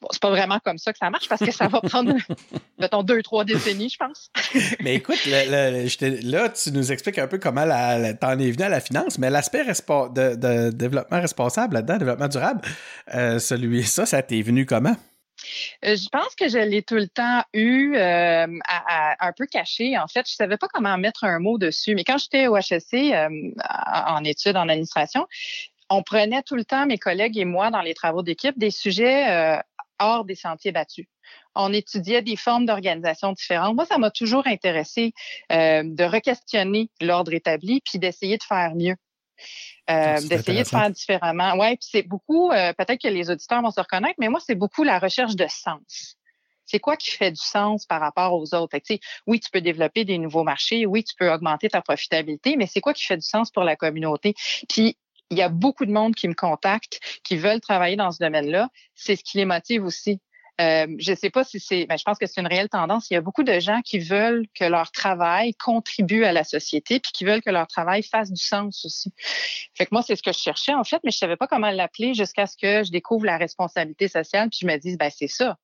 Bon, 0.00 0.08
c'est 0.10 0.20
pas 0.20 0.30
vraiment 0.30 0.58
comme 0.62 0.76
ça 0.76 0.92
que 0.92 0.98
ça 0.98 1.08
marche 1.08 1.26
parce 1.26 1.42
que 1.42 1.50
ça 1.50 1.68
va 1.68 1.80
prendre, 1.80 2.12
mettons, 2.78 3.02
deux, 3.02 3.22
trois 3.22 3.44
décennies, 3.44 3.88
je 3.88 3.96
pense. 3.96 4.30
mais 4.80 4.96
écoute, 4.96 5.24
là, 5.26 6.48
tu 6.50 6.70
nous 6.72 6.92
expliques 6.92 7.18
un 7.18 7.26
peu 7.26 7.38
comment 7.38 7.64
la, 7.64 8.12
t'en 8.14 8.38
es 8.38 8.50
venu 8.50 8.62
à 8.62 8.68
la 8.68 8.80
finance, 8.80 9.18
mais 9.18 9.30
l'aspect 9.30 9.64
de, 9.64 10.70
développement 10.70 11.20
responsable 11.20 11.74
là-dedans, 11.74 11.96
développement 11.96 12.28
durable, 12.28 12.60
euh, 13.14 13.38
celui, 13.38 13.84
ça, 13.84 14.04
ça 14.04 14.22
t'est 14.22 14.42
venu 14.42 14.66
comment? 14.66 14.96
Euh, 15.84 15.96
je 15.96 16.08
pense 16.08 16.34
que 16.34 16.48
je 16.48 16.58
l'ai 16.58 16.82
tout 16.82 16.94
le 16.94 17.08
temps 17.08 17.42
eu 17.52 17.94
euh, 17.96 18.46
un 19.20 19.32
peu 19.36 19.46
caché. 19.46 19.98
En 19.98 20.08
fait, 20.08 20.28
je 20.28 20.34
savais 20.34 20.56
pas 20.56 20.68
comment 20.68 20.96
mettre 20.98 21.24
un 21.24 21.38
mot 21.38 21.58
dessus. 21.58 21.94
Mais 21.94 22.04
quand 22.04 22.18
j'étais 22.18 22.46
au 22.46 22.56
HEC 22.56 22.94
euh, 22.94 23.28
en 23.86 24.24
études 24.24 24.56
en 24.56 24.68
administration, 24.68 25.26
on 25.90 26.02
prenait 26.02 26.42
tout 26.42 26.56
le 26.56 26.64
temps, 26.64 26.86
mes 26.86 26.98
collègues 26.98 27.38
et 27.38 27.44
moi, 27.44 27.70
dans 27.70 27.82
les 27.82 27.94
travaux 27.94 28.22
d'équipe, 28.22 28.58
des 28.58 28.70
sujets 28.70 29.60
hors 30.00 30.24
des 30.24 30.34
sentiers 30.34 30.72
battus. 30.72 31.06
On 31.54 31.72
étudiait 31.72 32.22
des 32.22 32.36
formes 32.36 32.66
d'organisation 32.66 33.32
différentes. 33.32 33.76
Moi, 33.76 33.86
ça 33.86 33.98
m'a 33.98 34.10
toujours 34.10 34.46
intéressé 34.46 35.12
de 35.50 36.04
re-questionner 36.04 36.90
l'ordre 37.00 37.32
établi 37.34 37.80
puis 37.82 38.00
d'essayer 38.00 38.36
de 38.36 38.42
faire 38.42 38.74
mieux. 38.74 38.96
Euh, 39.90 40.20
d'essayer 40.20 40.62
de 40.62 40.68
faire 40.68 40.90
différemment. 40.90 41.56
Ouais, 41.56 41.76
puis 41.76 41.88
c'est 41.90 42.02
beaucoup, 42.02 42.50
euh, 42.50 42.72
peut-être 42.72 43.00
que 43.00 43.08
les 43.08 43.30
auditeurs 43.30 43.62
vont 43.62 43.70
se 43.70 43.80
reconnaître, 43.80 44.16
mais 44.18 44.28
moi, 44.28 44.40
c'est 44.44 44.54
beaucoup 44.54 44.82
la 44.82 44.98
recherche 44.98 45.36
de 45.36 45.46
sens. 45.48 46.16
C'est 46.64 46.80
quoi 46.80 46.96
qui 46.96 47.12
fait 47.12 47.30
du 47.30 47.40
sens 47.40 47.86
par 47.86 48.00
rapport 48.00 48.32
aux 48.32 48.54
autres? 48.54 48.70
Fait 48.72 49.00
oui, 49.26 49.38
tu 49.38 49.50
peux 49.50 49.60
développer 49.60 50.04
des 50.04 50.18
nouveaux 50.18 50.42
marchés, 50.42 50.84
oui, 50.84 51.04
tu 51.04 51.14
peux 51.16 51.32
augmenter 51.32 51.68
ta 51.68 51.80
profitabilité, 51.80 52.56
mais 52.56 52.66
c'est 52.66 52.80
quoi 52.80 52.92
qui 52.92 53.04
fait 53.04 53.16
du 53.16 53.26
sens 53.26 53.52
pour 53.52 53.62
la 53.62 53.76
communauté? 53.76 54.34
Puis 54.68 54.96
il 55.30 55.38
y 55.38 55.42
a 55.42 55.48
beaucoup 55.48 55.86
de 55.86 55.92
monde 55.92 56.14
qui 56.14 56.28
me 56.28 56.34
contacte, 56.34 57.00
qui 57.24 57.36
veulent 57.36 57.60
travailler 57.60 57.96
dans 57.96 58.10
ce 58.10 58.18
domaine-là. 58.18 58.68
C'est 58.94 59.16
ce 59.16 59.24
qui 59.24 59.38
les 59.38 59.44
motive 59.44 59.84
aussi. 59.84 60.20
Euh, 60.60 60.86
je 60.98 61.10
ne 61.10 61.16
sais 61.16 61.28
pas 61.28 61.44
si 61.44 61.60
c'est, 61.60 61.84
ben, 61.86 61.98
je 61.98 62.04
pense 62.04 62.18
que 62.18 62.26
c'est 62.26 62.40
une 62.40 62.46
réelle 62.46 62.70
tendance. 62.70 63.10
Il 63.10 63.14
y 63.14 63.16
a 63.16 63.20
beaucoup 63.20 63.42
de 63.42 63.60
gens 63.60 63.82
qui 63.82 63.98
veulent 63.98 64.46
que 64.54 64.64
leur 64.64 64.90
travail 64.90 65.52
contribue 65.54 66.24
à 66.24 66.32
la 66.32 66.44
société, 66.44 66.98
puis 66.98 67.12
qui 67.12 67.24
veulent 67.24 67.42
que 67.42 67.50
leur 67.50 67.66
travail 67.66 68.02
fasse 68.02 68.32
du 68.32 68.42
sens 68.42 68.84
aussi. 68.86 69.12
Fait 69.74 69.84
que 69.84 69.90
moi, 69.92 70.02
c'est 70.02 70.16
ce 70.16 70.22
que 70.22 70.32
je 70.32 70.38
cherchais 70.38 70.72
en 70.72 70.84
fait, 70.84 71.00
mais 71.04 71.10
je 71.10 71.18
savais 71.18 71.36
pas 71.36 71.46
comment 71.46 71.70
l'appeler 71.70 72.14
jusqu'à 72.14 72.46
ce 72.46 72.56
que 72.56 72.84
je 72.84 72.90
découvre 72.90 73.26
la 73.26 73.36
responsabilité 73.36 74.08
sociale, 74.08 74.48
puis 74.48 74.60
je 74.62 74.66
me 74.66 74.76
dise, 74.78 74.96
ben 74.96 75.10
c'est 75.14 75.28
ça. 75.28 75.58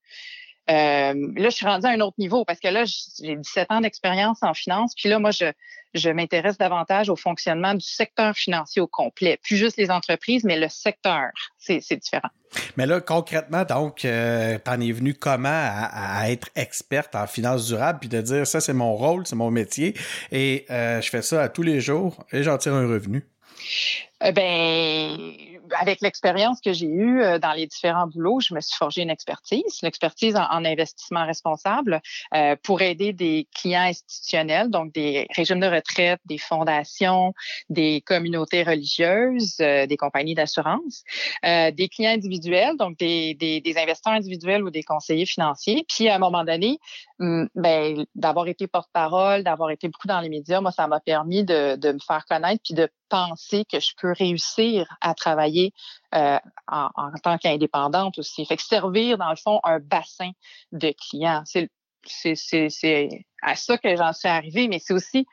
Euh, 0.71 1.15
là, 1.37 1.49
je 1.49 1.57
suis 1.57 1.67
rendue 1.67 1.87
à 1.87 1.91
un 1.91 2.01
autre 2.01 2.17
niveau 2.19 2.45
parce 2.45 2.61
que 2.61 2.69
là, 2.69 2.85
j'ai 2.85 3.37
17 3.37 3.71
ans 3.71 3.81
d'expérience 3.81 4.43
en 4.43 4.55
finance. 4.55 4.95
Puis 4.95 5.09
là, 5.09 5.19
moi, 5.19 5.33
je, 5.33 5.47
je 5.95 6.11
m'intéresse 6.11 6.59
davantage 6.59 7.09
au 7.09 7.17
fonctionnement 7.17 7.75
du 7.75 7.87
secteur 7.87 8.35
financier 8.35 8.81
au 8.83 8.87
complet. 8.87 9.39
Plus 9.43 9.57
juste 9.57 9.77
les 9.77 9.91
entreprises, 9.91 10.45
mais 10.45 10.59
le 10.59 10.69
secteur, 10.69 11.31
c'est 11.59 11.81
différent. 11.97 12.29
Mais 12.77 12.87
là, 12.87 13.01
concrètement, 13.01 13.65
donc, 13.65 14.05
euh, 14.05 14.59
t'en 14.59 14.81
es 14.81 14.93
venu 14.93 15.15
comment 15.15 15.49
à, 15.49 16.31
être 16.31 16.49
experte 16.55 17.15
en 17.15 17.27
finance 17.27 17.67
durable, 17.67 18.01
puis 18.01 18.09
de 18.09 18.21
dire 18.21 18.47
ça, 18.47 18.61
c'est 18.61 18.75
mon 18.75 18.95
rôle, 18.95 19.27
c'est 19.27 19.37
mon 19.37 19.51
métier, 19.51 19.95
et 20.31 20.67
euh, 20.71 21.01
je 21.01 21.09
fais 21.09 21.23
ça 21.23 21.43
à 21.43 21.49
tous 21.49 21.63
les 21.63 21.81
jours 21.81 22.25
et 22.33 22.43
j'en 22.43 22.59
tire 22.59 22.75
un 22.75 22.87
revenu? 22.87 23.25
Euh, 24.23 24.33
ben, 24.33 25.33
avec 25.79 26.01
l'expérience 26.01 26.61
que 26.61 26.73
j'ai 26.73 26.87
eue 26.87 27.23
euh, 27.23 27.39
dans 27.39 27.53
les 27.53 27.67
différents 27.67 28.07
boulots, 28.07 28.41
je 28.41 28.55
me 28.55 28.61
suis 28.61 28.77
forgé 28.77 29.03
une 29.03 29.11
expertise, 29.11 29.81
l'expertise 29.83 30.37
en, 30.37 30.63
investissement 30.65 31.27
responsable 31.27 32.01
euh, 32.35 32.57
pour 32.63 32.83
aider 32.83 33.13
des 33.13 33.49
clients 33.55 33.83
institutionnels, 33.83 34.71
donc 34.71 34.93
des 34.93 35.27
régimes 35.35 35.61
de 35.61 35.67
retraite, 35.67 36.21
des 36.25 36.39
fondations, 36.39 37.35
des 37.69 38.01
communautés 38.01 38.63
religieuses, 38.63 39.57
des 39.57 39.97
compagnies 39.99 40.35
d'assurance, 40.35 41.03
des 41.43 41.89
clients 41.93 42.13
individuels, 42.13 42.77
donc 42.77 42.97
des, 42.99 43.35
des, 43.35 43.61
des, 43.61 43.77
investisseurs 43.77 44.15
individuels 44.15 44.63
ou 44.63 44.71
des 44.71 44.85
conseillers 44.85 45.27
financiers. 45.27 45.85
Puis 45.89 46.09
à 46.09 46.15
un 46.15 46.19
moment 46.19 46.45
donné, 46.45 46.79
ben, 47.55 48.05
d'avoir 48.15 48.49
été 48.49 48.67
porte-parole, 48.67 49.45
d'avoir 49.45 49.71
été 49.71 49.89
beaucoup 49.89 50.09
dans 50.09 50.21
les 50.21 50.29
médias, 50.29 50.61
moi, 50.61 50.73
ça 50.73 50.87
m'a 50.87 51.01
permis 51.01 51.45
de, 51.45 51.77
de 51.77 51.93
me 51.93 51.99
faire 51.99 52.25
connaître 52.27 52.61
puis 52.65 52.75
de 52.75 52.89
penser 53.09 53.65
que 53.65 53.79
je 53.79 53.93
peux 54.01 54.13
réussir 54.13 54.87
à 55.01 55.15
travailler 55.15 55.73
euh, 56.15 56.39
en, 56.67 56.89
en, 56.95 57.13
tant 57.23 57.39
qu'indépendante 57.39 58.19
aussi. 58.19 58.45
Fait 58.45 58.57
que 58.57 58.63
servir, 58.63 59.19
dans 59.19 59.31
le 59.31 59.37
fond, 59.37 59.61
un 59.63 59.79
bassin 59.79 60.31
de 60.73 60.93
clients. 61.11 61.43
C'est 61.45 61.71
à 63.43 63.55
ça 63.57 63.79
que 63.79 63.97
j'en 63.97 64.13
suis 64.13 64.29
arrivée, 64.29 64.67
mais 64.67 64.81
c'est 64.81 64.95
aussi 64.95 65.27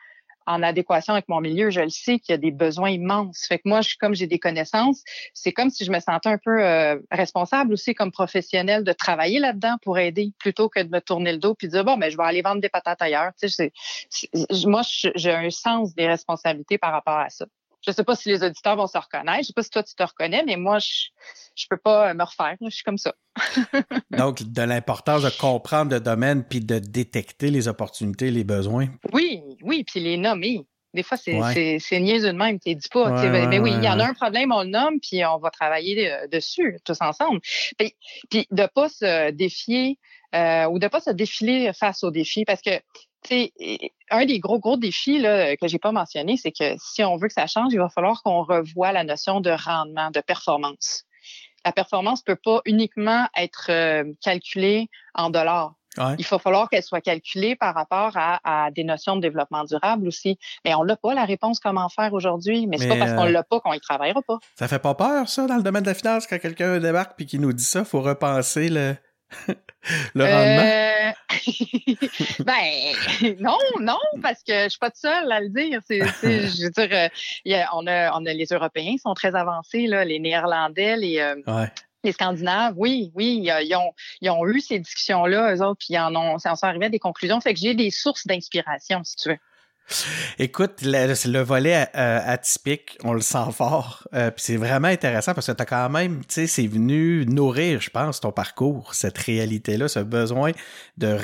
en 0.49 0.63
adéquation 0.63 1.13
avec 1.13 1.29
mon 1.29 1.39
milieu. 1.41 1.69
Je 1.69 1.81
le 1.81 1.89
sais 1.89 2.17
qu'il 2.19 2.33
y 2.33 2.35
a 2.35 2.37
des 2.37 2.51
besoins 2.51 2.89
immenses. 2.89 3.45
Fait 3.47 3.59
que 3.59 3.69
moi, 3.69 3.81
je, 3.81 3.95
comme 3.99 4.15
j'ai 4.15 4.25
des 4.25 4.39
connaissances, 4.39 5.03
c'est 5.33 5.51
comme 5.51 5.69
si 5.69 5.85
je 5.85 5.91
me 5.91 5.99
sentais 5.99 6.29
un 6.29 6.39
peu 6.39 6.65
euh, 6.65 6.97
responsable 7.11 7.71
aussi 7.73 7.93
comme 7.93 8.11
professionnel 8.11 8.83
de 8.83 8.91
travailler 8.91 9.39
là-dedans 9.39 9.77
pour 9.83 9.99
aider 9.99 10.33
plutôt 10.39 10.67
que 10.67 10.79
de 10.81 10.89
me 10.89 10.99
tourner 10.99 11.31
le 11.33 11.37
dos 11.37 11.53
puis 11.53 11.67
de 11.67 11.73
dire 11.73 11.85
bon, 11.85 11.97
mais 11.97 12.07
ben, 12.07 12.11
je 12.11 12.17
vais 12.17 12.23
aller 12.23 12.41
vendre 12.41 12.61
des 12.61 12.69
patates 12.69 13.01
ailleurs. 13.01 13.31
Tu 13.39 13.47
sais, 13.47 13.71
moi, 14.65 14.81
j'ai 15.15 15.31
un 15.31 15.49
sens 15.51 15.93
des 15.93 16.07
responsabilités 16.07 16.79
par 16.79 16.91
rapport 16.91 17.17
à 17.17 17.29
ça. 17.29 17.45
Je 17.85 17.91
sais 17.91 18.03
pas 18.03 18.15
si 18.15 18.29
les 18.29 18.43
auditeurs 18.43 18.75
vont 18.75 18.87
se 18.87 18.97
reconnaître. 18.97 19.39
Je 19.41 19.47
sais 19.47 19.53
pas 19.53 19.63
si 19.63 19.69
toi 19.69 19.83
tu 19.83 19.95
te 19.95 20.03
reconnais, 20.03 20.43
mais 20.45 20.57
moi, 20.57 20.79
je, 20.79 21.07
je 21.55 21.65
peux 21.69 21.77
pas 21.77 22.13
me 22.13 22.23
refaire. 22.23 22.55
Je 22.61 22.69
suis 22.69 22.83
comme 22.83 22.97
ça. 22.97 23.13
Donc, 24.11 24.43
de 24.43 24.61
l'importance 24.61 25.23
de 25.23 25.29
comprendre 25.29 25.91
le 25.91 25.99
domaine 25.99 26.43
puis 26.43 26.59
de 26.59 26.79
détecter 26.79 27.51
les 27.51 27.67
opportunités, 27.67 28.31
les 28.31 28.43
besoins. 28.43 28.87
Oui, 29.13 29.41
oui, 29.61 29.83
puis 29.83 29.99
les 29.99 30.17
nommer. 30.17 30.65
Des 30.93 31.03
fois, 31.03 31.17
c'est 31.17 31.37
ouais. 31.37 31.79
niaiseux 31.99 32.33
de 32.33 32.37
même. 32.37 32.59
Tu 32.59 32.73
dis 32.73 32.89
pas. 32.91 33.11
mais 33.29 33.59
oui, 33.59 33.71
il 33.75 33.83
y 33.83 33.89
en 33.89 33.99
a 33.99 34.07
un 34.07 34.13
problème, 34.13 34.51
on 34.51 34.63
le 34.63 34.69
nomme, 34.69 34.99
puis 34.99 35.23
on 35.23 35.37
va 35.37 35.51
travailler 35.51 36.11
euh, 36.11 36.27
dessus, 36.27 36.79
tous 36.83 36.97
ensemble. 37.01 37.39
Puis, 37.77 37.95
puis 38.29 38.47
de 38.49 38.67
pas 38.73 38.89
se 38.89 39.31
défier 39.31 39.99
euh, 40.35 40.65
ou 40.65 40.79
de 40.79 40.87
pas 40.87 40.99
se 40.99 41.11
défiler 41.11 41.71
face 41.73 42.03
aux 42.03 42.11
défis, 42.11 42.43
parce 42.43 42.61
que 42.61 42.71
un 44.11 44.25
des 44.25 44.39
gros, 44.39 44.59
gros 44.59 44.77
défis 44.77 45.19
là, 45.19 45.55
que 45.57 45.67
j'ai 45.67 45.79
pas 45.79 45.91
mentionné, 45.91 46.37
c'est 46.37 46.51
que 46.51 46.75
si 46.77 47.03
on 47.03 47.17
veut 47.17 47.27
que 47.27 47.33
ça 47.33 47.47
change, 47.47 47.73
il 47.73 47.79
va 47.79 47.89
falloir 47.89 48.23
qu'on 48.23 48.43
revoie 48.43 48.91
la 48.91 49.03
notion 49.03 49.41
de 49.41 49.51
rendement, 49.51 50.11
de 50.11 50.21
performance. 50.21 51.03
La 51.65 51.71
performance 51.71 52.21
peut 52.21 52.37
pas 52.41 52.61
uniquement 52.65 53.27
être 53.35 53.67
euh, 53.69 54.03
calculée 54.21 54.87
en 55.13 55.29
dollars. 55.29 55.73
Il 56.17 56.25
va 56.25 56.39
falloir 56.39 56.69
qu'elle 56.69 56.83
soit 56.83 57.01
calculée 57.01 57.57
par 57.57 57.75
rapport 57.75 58.13
à, 58.15 58.69
des 58.71 58.85
notions 58.85 59.17
de 59.17 59.21
développement 59.21 59.65
durable 59.65 60.07
aussi. 60.07 60.37
Mais 60.63 60.73
on 60.73 60.85
n'a 60.85 60.95
pas 60.95 61.13
la 61.13 61.25
réponse 61.25 61.59
comment 61.59 61.89
faire 61.89 62.13
aujourd'hui. 62.13 62.67
Mais, 62.67 62.77
c'est 62.77 62.87
pas 62.87 62.95
parce 62.95 63.13
qu'on 63.13 63.25
euh, 63.25 63.31
l'a 63.31 63.43
pas 63.43 63.59
qu'on 63.59 63.73
y 63.73 63.81
travaillera 63.81 64.21
pas. 64.21 64.37
Ça 64.55 64.69
fait 64.69 64.79
pas 64.79 64.95
peur, 64.95 65.27
ça, 65.27 65.45
dans 65.45 65.57
le 65.57 65.63
domaine 65.63 65.83
de 65.83 65.89
la 65.89 65.95
finance, 65.95 66.25
quand 66.25 66.39
quelqu'un 66.39 66.79
débarque 66.79 67.17
puis 67.17 67.25
qui 67.25 67.37
nous 67.37 67.51
dit 67.51 67.63
ça, 67.63 67.83
faut 67.83 68.01
repenser 68.01 68.69
le, 68.69 68.95
le 70.15 70.23
rendement? 70.23 70.61
Euh, 70.61 71.11
ben 72.43 73.35
non, 73.39 73.57
non, 73.79 73.99
parce 74.21 74.43
que 74.43 74.63
je 74.63 74.69
suis 74.69 74.79
pas 74.79 74.89
toute 74.89 75.01
seule 75.01 75.31
à 75.31 75.39
le 75.39 75.49
dire. 75.49 75.81
C'est, 75.85 75.99
je 75.99 76.63
veux 76.63 76.71
dire, 76.71 77.09
euh, 77.45 77.63
on, 77.73 77.87
a, 77.87 78.17
on 78.17 78.25
a 78.25 78.33
les 78.33 78.47
Européens 78.51 78.95
sont 79.01 79.13
très 79.13 79.35
avancés, 79.35 79.87
là, 79.87 80.05
les 80.05 80.19
Néerlandais, 80.19 80.97
les, 80.97 81.33
les 82.03 82.11
Scandinaves, 82.11 82.73
oui, 82.77 83.11
oui, 83.15 83.41
ils 83.43 83.75
ont, 83.75 83.93
ils 84.21 84.29
ont 84.29 84.47
eu 84.47 84.61
ces 84.61 84.79
discussions-là, 84.79 85.55
eux 85.55 85.61
autres, 85.61 85.79
puis 85.79 85.95
ils 85.95 85.99
en 85.99 86.15
ont, 86.15 86.37
ils 86.37 86.41
sont 86.41 86.63
arrivés 86.63 86.85
à 86.85 86.89
des 86.89 86.99
conclusions. 86.99 87.39
Fait 87.41 87.53
que 87.53 87.59
j'ai 87.59 87.73
des 87.73 87.91
sources 87.91 88.25
d'inspiration, 88.25 89.03
si 89.03 89.15
tu 89.17 89.29
veux. 89.29 89.37
Écoute, 90.37 90.81
le, 90.83 91.13
le 91.31 91.41
volet 91.41 91.87
euh, 91.95 92.19
atypique, 92.23 92.97
on 93.03 93.13
le 93.13 93.21
sent 93.21 93.51
fort. 93.53 94.07
Euh, 94.13 94.31
puis 94.31 94.43
c'est 94.43 94.57
vraiment 94.57 94.87
intéressant 94.87 95.33
parce 95.33 95.47
que 95.47 95.51
tu 95.51 95.61
as 95.61 95.65
quand 95.65 95.89
même, 95.89 96.19
tu 96.19 96.35
sais, 96.35 96.47
c'est 96.47 96.67
venu 96.67 97.25
nourrir, 97.25 97.81
je 97.81 97.89
pense, 97.89 98.19
ton 98.19 98.31
parcours, 98.31 98.93
cette 98.93 99.17
réalité-là, 99.17 99.87
ce 99.87 99.99
besoin 99.99 100.51
de, 100.97 101.17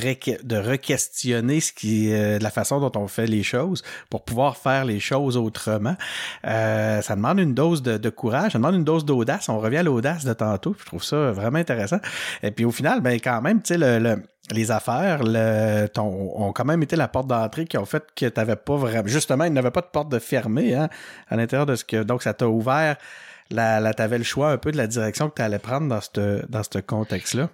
de 0.43 0.58
re-questionner 0.58 1.60
euh, 1.86 2.39
la 2.39 2.49
façon 2.49 2.80
dont 2.80 2.91
on 2.99 3.08
fait 3.08 3.28
les 3.28 3.43
choses 3.43 3.84
pour 4.10 4.23
pouvoir 4.25 4.58
faire 4.58 4.86
les 4.86 4.99
choses 4.99 5.38
autrement. 5.38 5.95
Ça 6.43 7.15
demande 7.15 7.39
une 7.39 7.54
dose 7.54 7.84
de, 7.84 8.10
courage, 8.10 8.54
ça 8.54 8.58
demande 8.58 8.75
une 8.75 8.84
dose 8.84 9.06
d'audace. 9.06 9.49
On 9.49 9.60
revient 9.60 9.78
à 9.78 9.84
l'audace 9.84 10.25
de 10.25 10.34
tantôt. 10.34 10.75
Je 10.80 10.86
trouve 10.86 11.04
ça 11.04 11.32
vraiment 11.32 11.60
intéressant. 11.60 11.99
Et 12.43 12.51
puis 12.51 12.65
au 12.65 12.71
final, 12.71 13.01
ben 13.01 13.19
quand 13.19 13.41
même, 13.41 13.62
tu 13.62 13.73
sais, 13.73 13.78
le 13.78 14.21
les 14.52 14.72
affaires 14.72 15.24
le, 15.24 15.88
ton, 15.88 16.04
ont 16.06 16.54
quand 16.54 16.66
même 16.66 16.84
été 16.84 16.96
la 16.96 17.08
porte 17.08 17.28
d'entrée 17.28 17.66
qui 17.66 17.78
ont 17.78 17.86
fait 17.86 18.04
que 18.16 18.28
tu 18.28 18.34
n'avais 18.38 18.56
pas 18.56 18.76
vraiment. 18.76 19.08
Justement, 19.08 19.46
il 19.46 19.54
n'y 19.54 19.60
avait 19.60 19.72
pas 19.72 19.82
de 19.82 19.88
porte 19.88 20.10
de 20.10 20.20
fermée 20.20 20.74
hein, 20.76 20.90
à 21.30 21.36
l'intérieur 21.36 21.66
de 21.66 21.76
ce 21.76 21.84
que. 21.84 22.04
Donc, 22.04 22.24
ça 22.24 22.34
t'a 22.34 22.48
ouvert. 22.48 22.98
La, 23.52 23.94
tu 23.94 24.02
avais 24.02 24.18
le 24.18 24.24
choix 24.24 24.52
un 24.52 24.58
peu 24.58 24.72
de 24.72 24.78
la 24.78 24.88
direction 24.88 25.30
que 25.30 25.36
tu 25.36 25.42
allais 25.42 25.60
prendre 25.60 25.88
dans 25.88 26.02
ce 26.02 26.46
dans 26.48 26.82
contexte-là? 26.82 27.50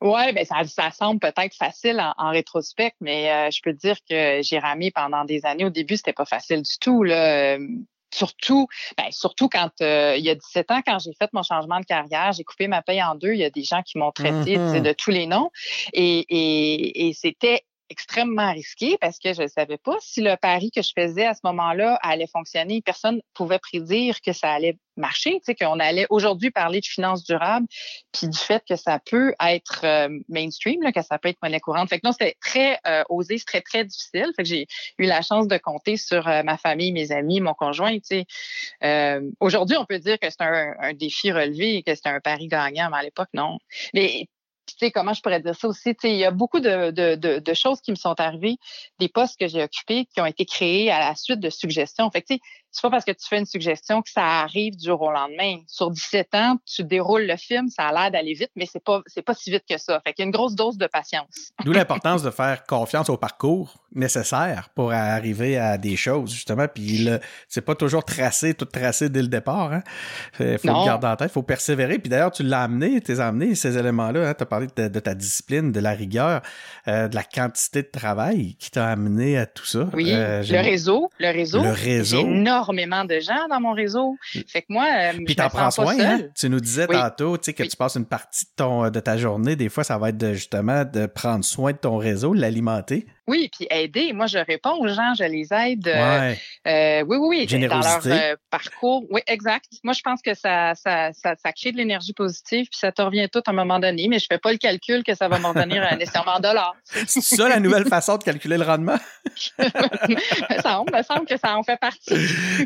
Oui, 0.00 0.32
ben 0.32 0.44
ça, 0.44 0.62
ça 0.64 0.90
semble 0.90 1.18
peut-être 1.18 1.54
facile 1.56 2.00
en, 2.16 2.30
rétrospect, 2.30 2.92
mais 3.00 3.30
euh, 3.30 3.50
je 3.50 3.60
peux 3.62 3.72
te 3.72 3.78
dire 3.78 3.96
que 4.08 4.40
j'ai 4.42 4.58
ramé 4.58 4.92
pendant 4.92 5.24
des 5.24 5.44
années. 5.44 5.64
Au 5.64 5.70
début, 5.70 5.96
c'était 5.96 6.12
pas 6.12 6.24
facile 6.24 6.62
du 6.62 6.78
tout. 6.80 7.02
Là 7.02 7.58
surtout, 8.12 8.66
ben, 8.96 9.06
surtout 9.10 9.48
quand 9.48 9.70
euh, 9.80 10.16
il 10.16 10.24
y 10.24 10.30
a 10.30 10.34
17 10.34 10.70
ans, 10.70 10.80
quand 10.86 10.98
j'ai 10.98 11.12
fait 11.18 11.30
mon 11.32 11.42
changement 11.42 11.80
de 11.80 11.84
carrière, 11.84 12.32
j'ai 12.32 12.44
coupé 12.44 12.68
ma 12.68 12.82
paye 12.82 13.02
en 13.02 13.14
deux. 13.14 13.32
Il 13.32 13.38
y 13.38 13.44
a 13.44 13.50
des 13.50 13.64
gens 13.64 13.82
qui 13.82 13.98
m'ont 13.98 14.12
traité 14.12 14.56
mm-hmm. 14.56 14.82
de 14.82 14.92
tous 14.92 15.10
les 15.10 15.26
noms. 15.26 15.50
Et, 15.92 16.20
et, 16.28 17.08
et 17.08 17.12
c'était 17.12 17.62
extrêmement 17.90 18.52
risqué 18.52 18.96
parce 19.00 19.18
que 19.18 19.32
je 19.32 19.42
ne 19.42 19.48
savais 19.48 19.78
pas 19.78 19.96
si 20.00 20.20
le 20.20 20.36
pari 20.36 20.70
que 20.70 20.82
je 20.82 20.92
faisais 20.96 21.26
à 21.26 21.34
ce 21.34 21.40
moment-là 21.44 21.98
allait 22.02 22.26
fonctionner. 22.26 22.82
Personne 22.82 23.20
pouvait 23.34 23.58
prédire 23.58 24.20
que 24.20 24.32
ça 24.32 24.52
allait 24.52 24.76
marcher, 24.96 25.34
tu 25.34 25.40
sais, 25.44 25.54
qu'on 25.54 25.78
allait 25.78 26.06
aujourd'hui 26.10 26.50
parler 26.50 26.80
de 26.80 26.86
finances 26.86 27.24
durables, 27.24 27.66
puis 28.12 28.28
du 28.28 28.36
fait 28.36 28.62
que 28.68 28.76
ça 28.76 28.98
peut 28.98 29.32
être 29.40 29.82
euh, 29.84 30.08
mainstream, 30.28 30.82
là, 30.82 30.92
que 30.92 31.02
ça 31.02 31.18
peut 31.18 31.28
être 31.28 31.38
monnaie 31.42 31.60
courante. 31.60 31.88
Fait 31.88 32.00
que 32.00 32.06
non, 32.06 32.12
c'était 32.12 32.36
très 32.40 32.78
euh, 32.86 33.04
osé, 33.08 33.38
c'était 33.38 33.62
très 33.62 33.84
difficile. 33.84 34.30
Fait 34.36 34.42
que 34.42 34.48
j'ai 34.48 34.66
eu 34.98 35.04
la 35.04 35.22
chance 35.22 35.46
de 35.46 35.56
compter 35.56 35.96
sur 35.96 36.26
euh, 36.28 36.42
ma 36.42 36.58
famille, 36.58 36.92
mes 36.92 37.12
amis, 37.12 37.40
mon 37.40 37.54
conjoint. 37.54 37.96
Tu 37.98 38.24
sais. 38.82 39.20
aujourd'hui, 39.40 39.76
on 39.76 39.84
peut 39.84 39.98
dire 39.98 40.18
que 40.18 40.28
c'est 40.28 40.42
un, 40.42 40.74
un, 40.80 40.92
défi 40.92 41.30
relevé 41.30 41.76
et 41.76 41.82
que 41.82 41.94
c'est 41.94 42.08
un 42.08 42.20
pari 42.20 42.48
gagnant, 42.48 42.88
mais 42.90 42.98
à 42.98 43.02
l'époque, 43.02 43.28
non. 43.32 43.58
Mais 43.94 44.26
tu 44.68 44.86
sais, 44.86 44.90
comment 44.90 45.12
je 45.12 45.20
pourrais 45.20 45.40
dire 45.40 45.54
ça 45.54 45.68
aussi? 45.68 45.94
Tu 45.94 46.00
sais, 46.02 46.10
il 46.10 46.18
y 46.18 46.24
a 46.24 46.30
beaucoup 46.30 46.60
de, 46.60 46.90
de, 46.90 47.14
de, 47.14 47.38
de, 47.38 47.54
choses 47.54 47.80
qui 47.80 47.90
me 47.90 47.96
sont 47.96 48.18
arrivées, 48.20 48.56
des 48.98 49.08
postes 49.08 49.38
que 49.38 49.46
j'ai 49.46 49.62
occupés 49.62 50.06
qui 50.06 50.20
ont 50.20 50.26
été 50.26 50.44
créés 50.44 50.90
à 50.90 50.98
la 50.98 51.14
suite 51.14 51.40
de 51.40 51.50
suggestions. 51.50 52.10
Fait 52.10 52.22
que, 52.22 52.28
tu 52.28 52.34
sais, 52.34 52.40
c'est 52.70 52.82
pas 52.82 52.90
parce 52.90 53.04
que 53.04 53.12
tu 53.12 53.26
fais 53.26 53.38
une 53.38 53.46
suggestion 53.46 54.02
que 54.02 54.10
ça 54.10 54.42
arrive 54.42 54.76
du 54.76 54.86
jour 54.86 55.00
au 55.00 55.10
lendemain. 55.10 55.56
Sur 55.66 55.90
17 55.90 56.34
ans, 56.34 56.56
tu 56.66 56.84
déroules 56.84 57.26
le 57.26 57.36
film, 57.36 57.68
ça 57.68 57.88
a 57.88 57.92
l'air 57.92 58.10
d'aller 58.10 58.34
vite, 58.34 58.50
mais 58.56 58.66
c'est 58.70 58.82
pas 58.82 59.00
c'est 59.06 59.22
pas 59.22 59.34
si 59.34 59.50
vite 59.50 59.64
que 59.68 59.78
ça. 59.78 60.00
Fait 60.04 60.12
qu'il 60.12 60.22
y 60.22 60.24
a 60.24 60.26
une 60.26 60.32
grosse 60.32 60.54
dose 60.54 60.76
de 60.76 60.86
patience. 60.86 61.52
D'où 61.64 61.72
l'importance 61.72 62.22
de 62.22 62.30
faire 62.30 62.64
confiance 62.66 63.08
au 63.08 63.16
parcours 63.16 63.74
nécessaire 63.94 64.68
pour 64.74 64.92
arriver 64.92 65.56
à 65.56 65.78
des 65.78 65.96
choses 65.96 66.30
justement. 66.32 66.66
Puis 66.72 67.08
c'est 67.48 67.62
pas 67.62 67.74
toujours 67.74 68.04
tracé, 68.04 68.54
tout 68.54 68.66
tracé 68.66 69.08
dès 69.08 69.22
le 69.22 69.28
départ. 69.28 69.72
Hein. 69.72 69.82
Faut 70.34 70.44
le 70.44 70.84
garder 70.84 71.06
en 71.06 71.16
tête, 71.16 71.32
faut 71.32 71.42
persévérer. 71.42 71.98
Puis 71.98 72.10
d'ailleurs, 72.10 72.30
tu 72.30 72.42
l'as 72.42 72.62
amené, 72.62 73.00
tu 73.00 73.18
as 73.18 73.26
amené 73.26 73.54
ces 73.54 73.78
éléments-là. 73.78 74.28
Hein. 74.28 74.34
De, 74.58 75.00
ta 75.00 75.14
discipline, 75.14 75.72
de 75.72 75.80
la 75.80 75.92
rigueur, 75.92 76.42
euh, 76.88 77.08
de 77.08 77.14
la 77.14 77.22
quantité 77.22 77.82
de 77.82 77.88
travail 77.88 78.56
qui 78.58 78.70
t'a 78.70 78.88
amené 78.88 79.38
à 79.38 79.46
tout 79.46 79.64
ça. 79.64 79.88
Oui, 79.92 80.10
euh, 80.12 80.42
le 80.42 80.60
réseau, 80.60 81.10
le 81.18 81.30
réseau. 81.30 81.62
Le 81.62 81.70
réseau 81.70 82.20
énormément 82.20 83.04
de 83.04 83.18
gens 83.20 83.46
dans 83.48 83.60
mon 83.60 83.72
réseau. 83.72 84.16
Fait 84.46 84.62
que 84.62 84.66
moi, 84.70 84.86
euh, 84.96 85.12
Puis 85.24 85.36
t'en 85.36 85.48
prends 85.48 85.70
soin, 85.70 85.94
hein? 85.98 86.20
Tu 86.34 86.48
nous 86.48 86.60
disais 86.60 86.86
tantôt, 86.86 87.36
tu 87.38 87.46
sais, 87.46 87.52
que 87.52 87.62
tu 87.62 87.76
passes 87.76 87.96
une 87.96 88.06
partie 88.06 88.44
de 88.44 88.50
ton 88.56 88.90
de 88.90 89.00
ta 89.00 89.16
journée, 89.16 89.56
des 89.56 89.68
fois, 89.68 89.84
ça 89.84 89.98
va 89.98 90.10
être 90.10 90.18
de, 90.18 90.34
justement 90.34 90.84
de 90.84 91.06
prendre 91.06 91.44
soin 91.44 91.72
de 91.72 91.78
ton 91.78 91.96
réseau, 91.96 92.34
l'alimenter. 92.34 93.06
Oui, 93.28 93.50
puis 93.54 93.66
aider. 93.70 94.14
Moi, 94.14 94.26
je 94.26 94.38
réponds 94.38 94.80
aux 94.80 94.88
gens, 94.88 95.12
je 95.14 95.24
les 95.24 95.52
aide. 95.52 95.86
Euh, 95.86 96.34
euh, 96.66 97.04
oui, 97.06 97.18
oui, 97.18 97.46
oui. 97.50 97.68
Dans 97.68 97.78
leur 97.78 98.00
euh, 98.06 98.36
parcours. 98.50 99.04
Oui, 99.10 99.20
exact. 99.26 99.66
Moi, 99.84 99.92
je 99.92 100.00
pense 100.00 100.22
que 100.22 100.32
ça, 100.32 100.74
ça, 100.74 101.12
ça, 101.12 101.34
ça 101.36 101.52
crée 101.52 101.70
de 101.72 101.76
l'énergie 101.76 102.14
positive, 102.14 102.66
puis 102.70 102.78
ça 102.78 102.90
te 102.90 103.02
revient 103.02 103.28
tout 103.30 103.42
à 103.46 103.50
un 103.50 103.52
moment 103.52 103.78
donné, 103.78 104.08
mais 104.08 104.18
je 104.18 104.26
fais 104.30 104.38
pas 104.38 104.50
le 104.50 104.56
calcul 104.56 105.04
que 105.04 105.14
ça 105.14 105.28
va 105.28 105.38
m'en 105.38 105.50
revenir 105.50 105.86
nécessairement 105.98 106.36
en 106.36 106.40
dollars. 106.40 106.74
C'est 106.84 107.20
ça 107.20 107.48
la 107.50 107.60
nouvelle 107.60 107.86
façon 107.86 108.16
de 108.16 108.24
calculer 108.24 108.56
le 108.56 108.64
rendement? 108.64 108.96
ça 109.58 110.82
me 110.90 111.02
semble 111.02 111.26
que 111.26 111.36
ça 111.36 111.54
en 111.54 111.62
fait 111.62 111.76
partie. 111.76 112.14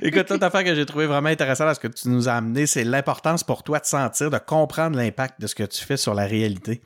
Écoute, 0.00 0.30
l'autre 0.30 0.44
affaire 0.44 0.62
que 0.62 0.76
j'ai 0.76 0.86
trouvé 0.86 1.06
vraiment 1.06 1.28
intéressante 1.28 1.68
à 1.68 1.74
ce 1.74 1.80
que 1.80 1.88
tu 1.88 2.08
nous 2.08 2.28
as 2.28 2.34
amené, 2.34 2.66
c'est 2.66 2.84
l'importance 2.84 3.42
pour 3.42 3.64
toi 3.64 3.80
de 3.80 3.86
sentir, 3.86 4.30
de 4.30 4.38
comprendre 4.38 4.96
l'impact 4.96 5.40
de 5.40 5.48
ce 5.48 5.56
que 5.56 5.64
tu 5.64 5.84
fais 5.84 5.96
sur 5.96 6.14
la 6.14 6.26
réalité 6.26 6.82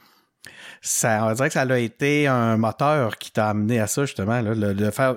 ça, 0.80 1.26
on 1.26 1.32
dirait 1.32 1.48
que 1.48 1.54
ça 1.54 1.62
a 1.62 1.78
été 1.78 2.26
un 2.26 2.56
moteur 2.56 3.18
qui 3.18 3.32
t'a 3.32 3.50
amené 3.50 3.80
à 3.80 3.86
ça, 3.86 4.04
justement, 4.04 4.40
là, 4.40 4.54
de 4.54 4.90
faire, 4.90 5.16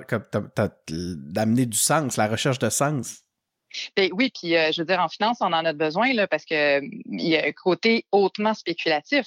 d'amener 0.88 1.66
du 1.66 1.78
sens, 1.78 2.16
la 2.16 2.28
recherche 2.28 2.58
de 2.58 2.70
sens. 2.70 3.22
Ben 3.96 4.10
oui, 4.12 4.32
puis 4.34 4.56
euh, 4.56 4.72
je 4.72 4.80
veux 4.82 4.86
dire, 4.86 5.00
en 5.00 5.08
finance, 5.08 5.38
on 5.40 5.52
en 5.52 5.64
a 5.64 5.72
besoin 5.72 6.12
là, 6.12 6.26
parce 6.26 6.44
que 6.44 6.80
il 6.82 7.28
y 7.28 7.36
a 7.36 7.46
un 7.46 7.52
côté 7.52 8.04
hautement 8.10 8.54
spéculatif. 8.54 9.26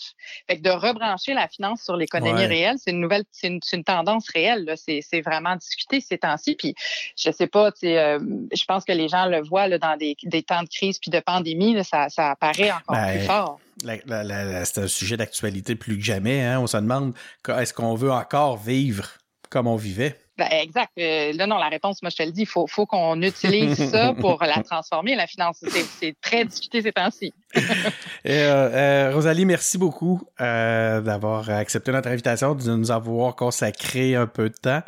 Fait 0.49 0.57
que 0.57 0.61
de 0.61 0.69
rebrancher 0.69 1.33
la 1.33 1.47
finance 1.47 1.83
sur 1.83 1.95
l'économie 1.95 2.45
réelle, 2.45 2.75
c'est 2.77 2.91
une 2.91 2.99
nouvelle, 2.99 3.23
c'est 3.31 3.47
une, 3.47 3.59
une, 3.71 3.83
tendance 3.83 4.29
réelle. 4.29 4.73
C'est 4.75 5.21
vraiment 5.21 5.55
discuté 5.55 6.01
ces 6.01 6.17
temps-ci. 6.17 6.55
Puis 6.55 6.75
je 7.17 7.31
sais 7.31 7.47
pas, 7.47 7.71
euh, 7.83 8.19
je 8.51 8.65
pense 8.65 8.83
que 8.83 8.91
les 8.91 9.07
gens 9.07 9.27
le 9.27 9.41
voient 9.41 9.67
là, 9.67 9.77
dans 9.77 9.95
des, 9.95 10.15
des 10.23 10.43
temps 10.43 10.63
de 10.63 10.69
crise 10.69 10.99
puis 10.99 11.11
de 11.11 11.19
pandémie, 11.19 11.73
là, 11.73 11.83
ça, 11.83 12.09
ça 12.09 12.31
apparaît 12.31 12.71
encore 12.71 12.95
ben, 12.95 13.17
plus 13.17 13.25
fort 13.25 13.59
c'est 13.81 14.77
un 14.77 14.87
sujet 14.87 15.17
d'actualité 15.17 15.75
plus 15.75 15.97
que 15.97 16.03
jamais. 16.03 16.43
Hein? 16.43 16.59
On 16.59 16.67
se 16.67 16.77
demande 16.77 17.13
est-ce 17.47 17.73
qu'on 17.73 17.95
veut 17.95 18.11
encore 18.11 18.57
vivre 18.57 19.09
comme 19.49 19.67
on 19.67 19.75
vivait? 19.75 20.19
Ben, 20.37 20.47
exact. 20.51 20.91
Euh, 20.97 21.31
là, 21.33 21.45
non, 21.45 21.57
la 21.57 21.69
réponse, 21.69 22.01
moi, 22.01 22.09
je 22.09 22.15
te 22.15 22.23
le 22.23 22.31
dis, 22.31 22.41
il 22.41 22.47
faut, 22.47 22.65
faut 22.65 22.87
qu'on 22.87 23.21
utilise 23.21 23.91
ça 23.91 24.13
pour 24.13 24.43
la 24.43 24.63
transformer, 24.63 25.15
la 25.15 25.27
finance. 25.27 25.63
C'est 25.99 26.19
très 26.21 26.45
discuté 26.45 26.81
ces 26.81 26.91
temps-ci. 26.91 27.33
Rosalie, 29.13 29.45
merci 29.45 29.77
beaucoup 29.77 30.21
d'avoir 30.39 31.49
accepté 31.49 31.91
notre 31.91 32.09
invitation, 32.09 32.55
de 32.55 32.75
nous 32.75 32.91
avoir 32.91 33.35
consacré 33.35 34.15
un 34.15 34.27
peu 34.27 34.49
de 34.49 34.55
temps. 34.55 34.81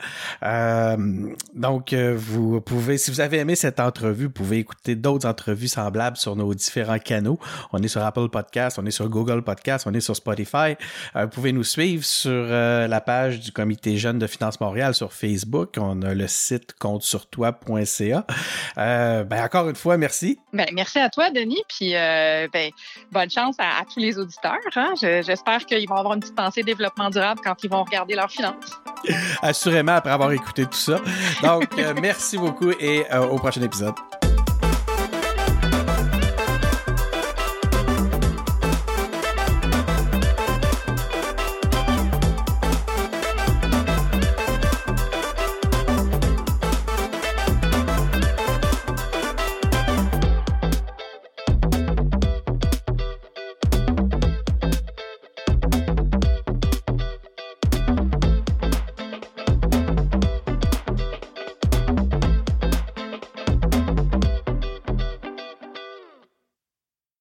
donc, 1.54 1.93
vous 1.93 2.62
pouvez, 2.62 2.97
si 2.97 3.12
vous 3.12 3.21
avez 3.21 3.38
aimé 3.38 3.56
cette 3.56 3.80
entrevue, 3.80 4.25
vous 4.25 4.32
pouvez 4.32 4.58
écouter 4.58 4.95
d'autres 4.95 5.28
entrevues 5.28 5.67
semblables 5.67 6.17
sur 6.17 6.36
nos 6.36 6.54
différents 6.54 6.99
canaux. 6.99 7.39
On 7.73 7.82
est 7.82 7.88
sur 7.88 8.04
Apple 8.04 8.30
Podcast, 8.30 8.80
on 8.82 8.86
est 8.86 8.91
sur 8.91 9.10
Google 9.10 9.43
Podcast, 9.43 9.86
on 9.88 9.93
est 9.93 10.01
sur 10.01 10.15
Spotify. 10.15 10.75
vous 11.15 11.28
pouvez 11.28 11.51
nous 11.51 11.63
suivre 11.63 12.04
sur 12.04 12.45
la 12.45 13.01
page 13.01 13.39
du 13.39 13.51
Comité 13.51 13.97
Jeune 13.97 14.19
de 14.19 14.28
Finance 14.28 14.60
Montréal 14.60 14.93
sur 14.93 15.13
Facebook. 15.13 15.75
On 15.78 16.01
a 16.01 16.13
le 16.13 16.28
site 16.28 16.73
comptesurtoi.ca. 16.80 18.25
Euh, 18.78 19.23
ben, 19.23 19.43
encore 19.43 19.69
une 19.69 19.75
fois, 19.75 19.97
merci. 19.97 20.39
Ben, 20.54 20.67
merci 20.73 20.99
à 20.99 21.10
toi, 21.10 21.30
Denis. 21.32 21.62
Puis 21.67 21.95
euh, 21.95 22.47
ben, 22.56 22.72
bonne 23.12 23.30
chance 23.30 23.56
à, 23.60 23.84
tous 23.84 24.00
les 24.00 24.18
auditeurs. 24.18 24.60
Hein. 24.78 24.94
J'espère 24.96 25.65
qu'ils 25.65 25.89
vont 25.89 25.96
avoir 25.96 26.13
une 26.13 26.22
petite 26.22 26.36
pensée 26.36 26.63
développement 26.63 27.10
durable 27.10 27.41
quand 27.44 27.56
ils 27.63 27.70
vont 27.70 27.84
regarder 27.84 28.15
leurs 28.15 28.32
finances. 28.32 28.80
Assurément, 29.41 29.96
après 29.96 30.12
avoir 30.12 30.32
écouté 30.32 30.65
tout 30.65 30.74
ça. 30.74 31.02
Donc, 31.44 31.68
euh, 31.78 31.94
merci 32.02 32.38
beaucoup 32.38 32.72
et 32.80 33.06
au 33.13 33.36
prochain 33.36 33.62
épisode. 33.62 33.96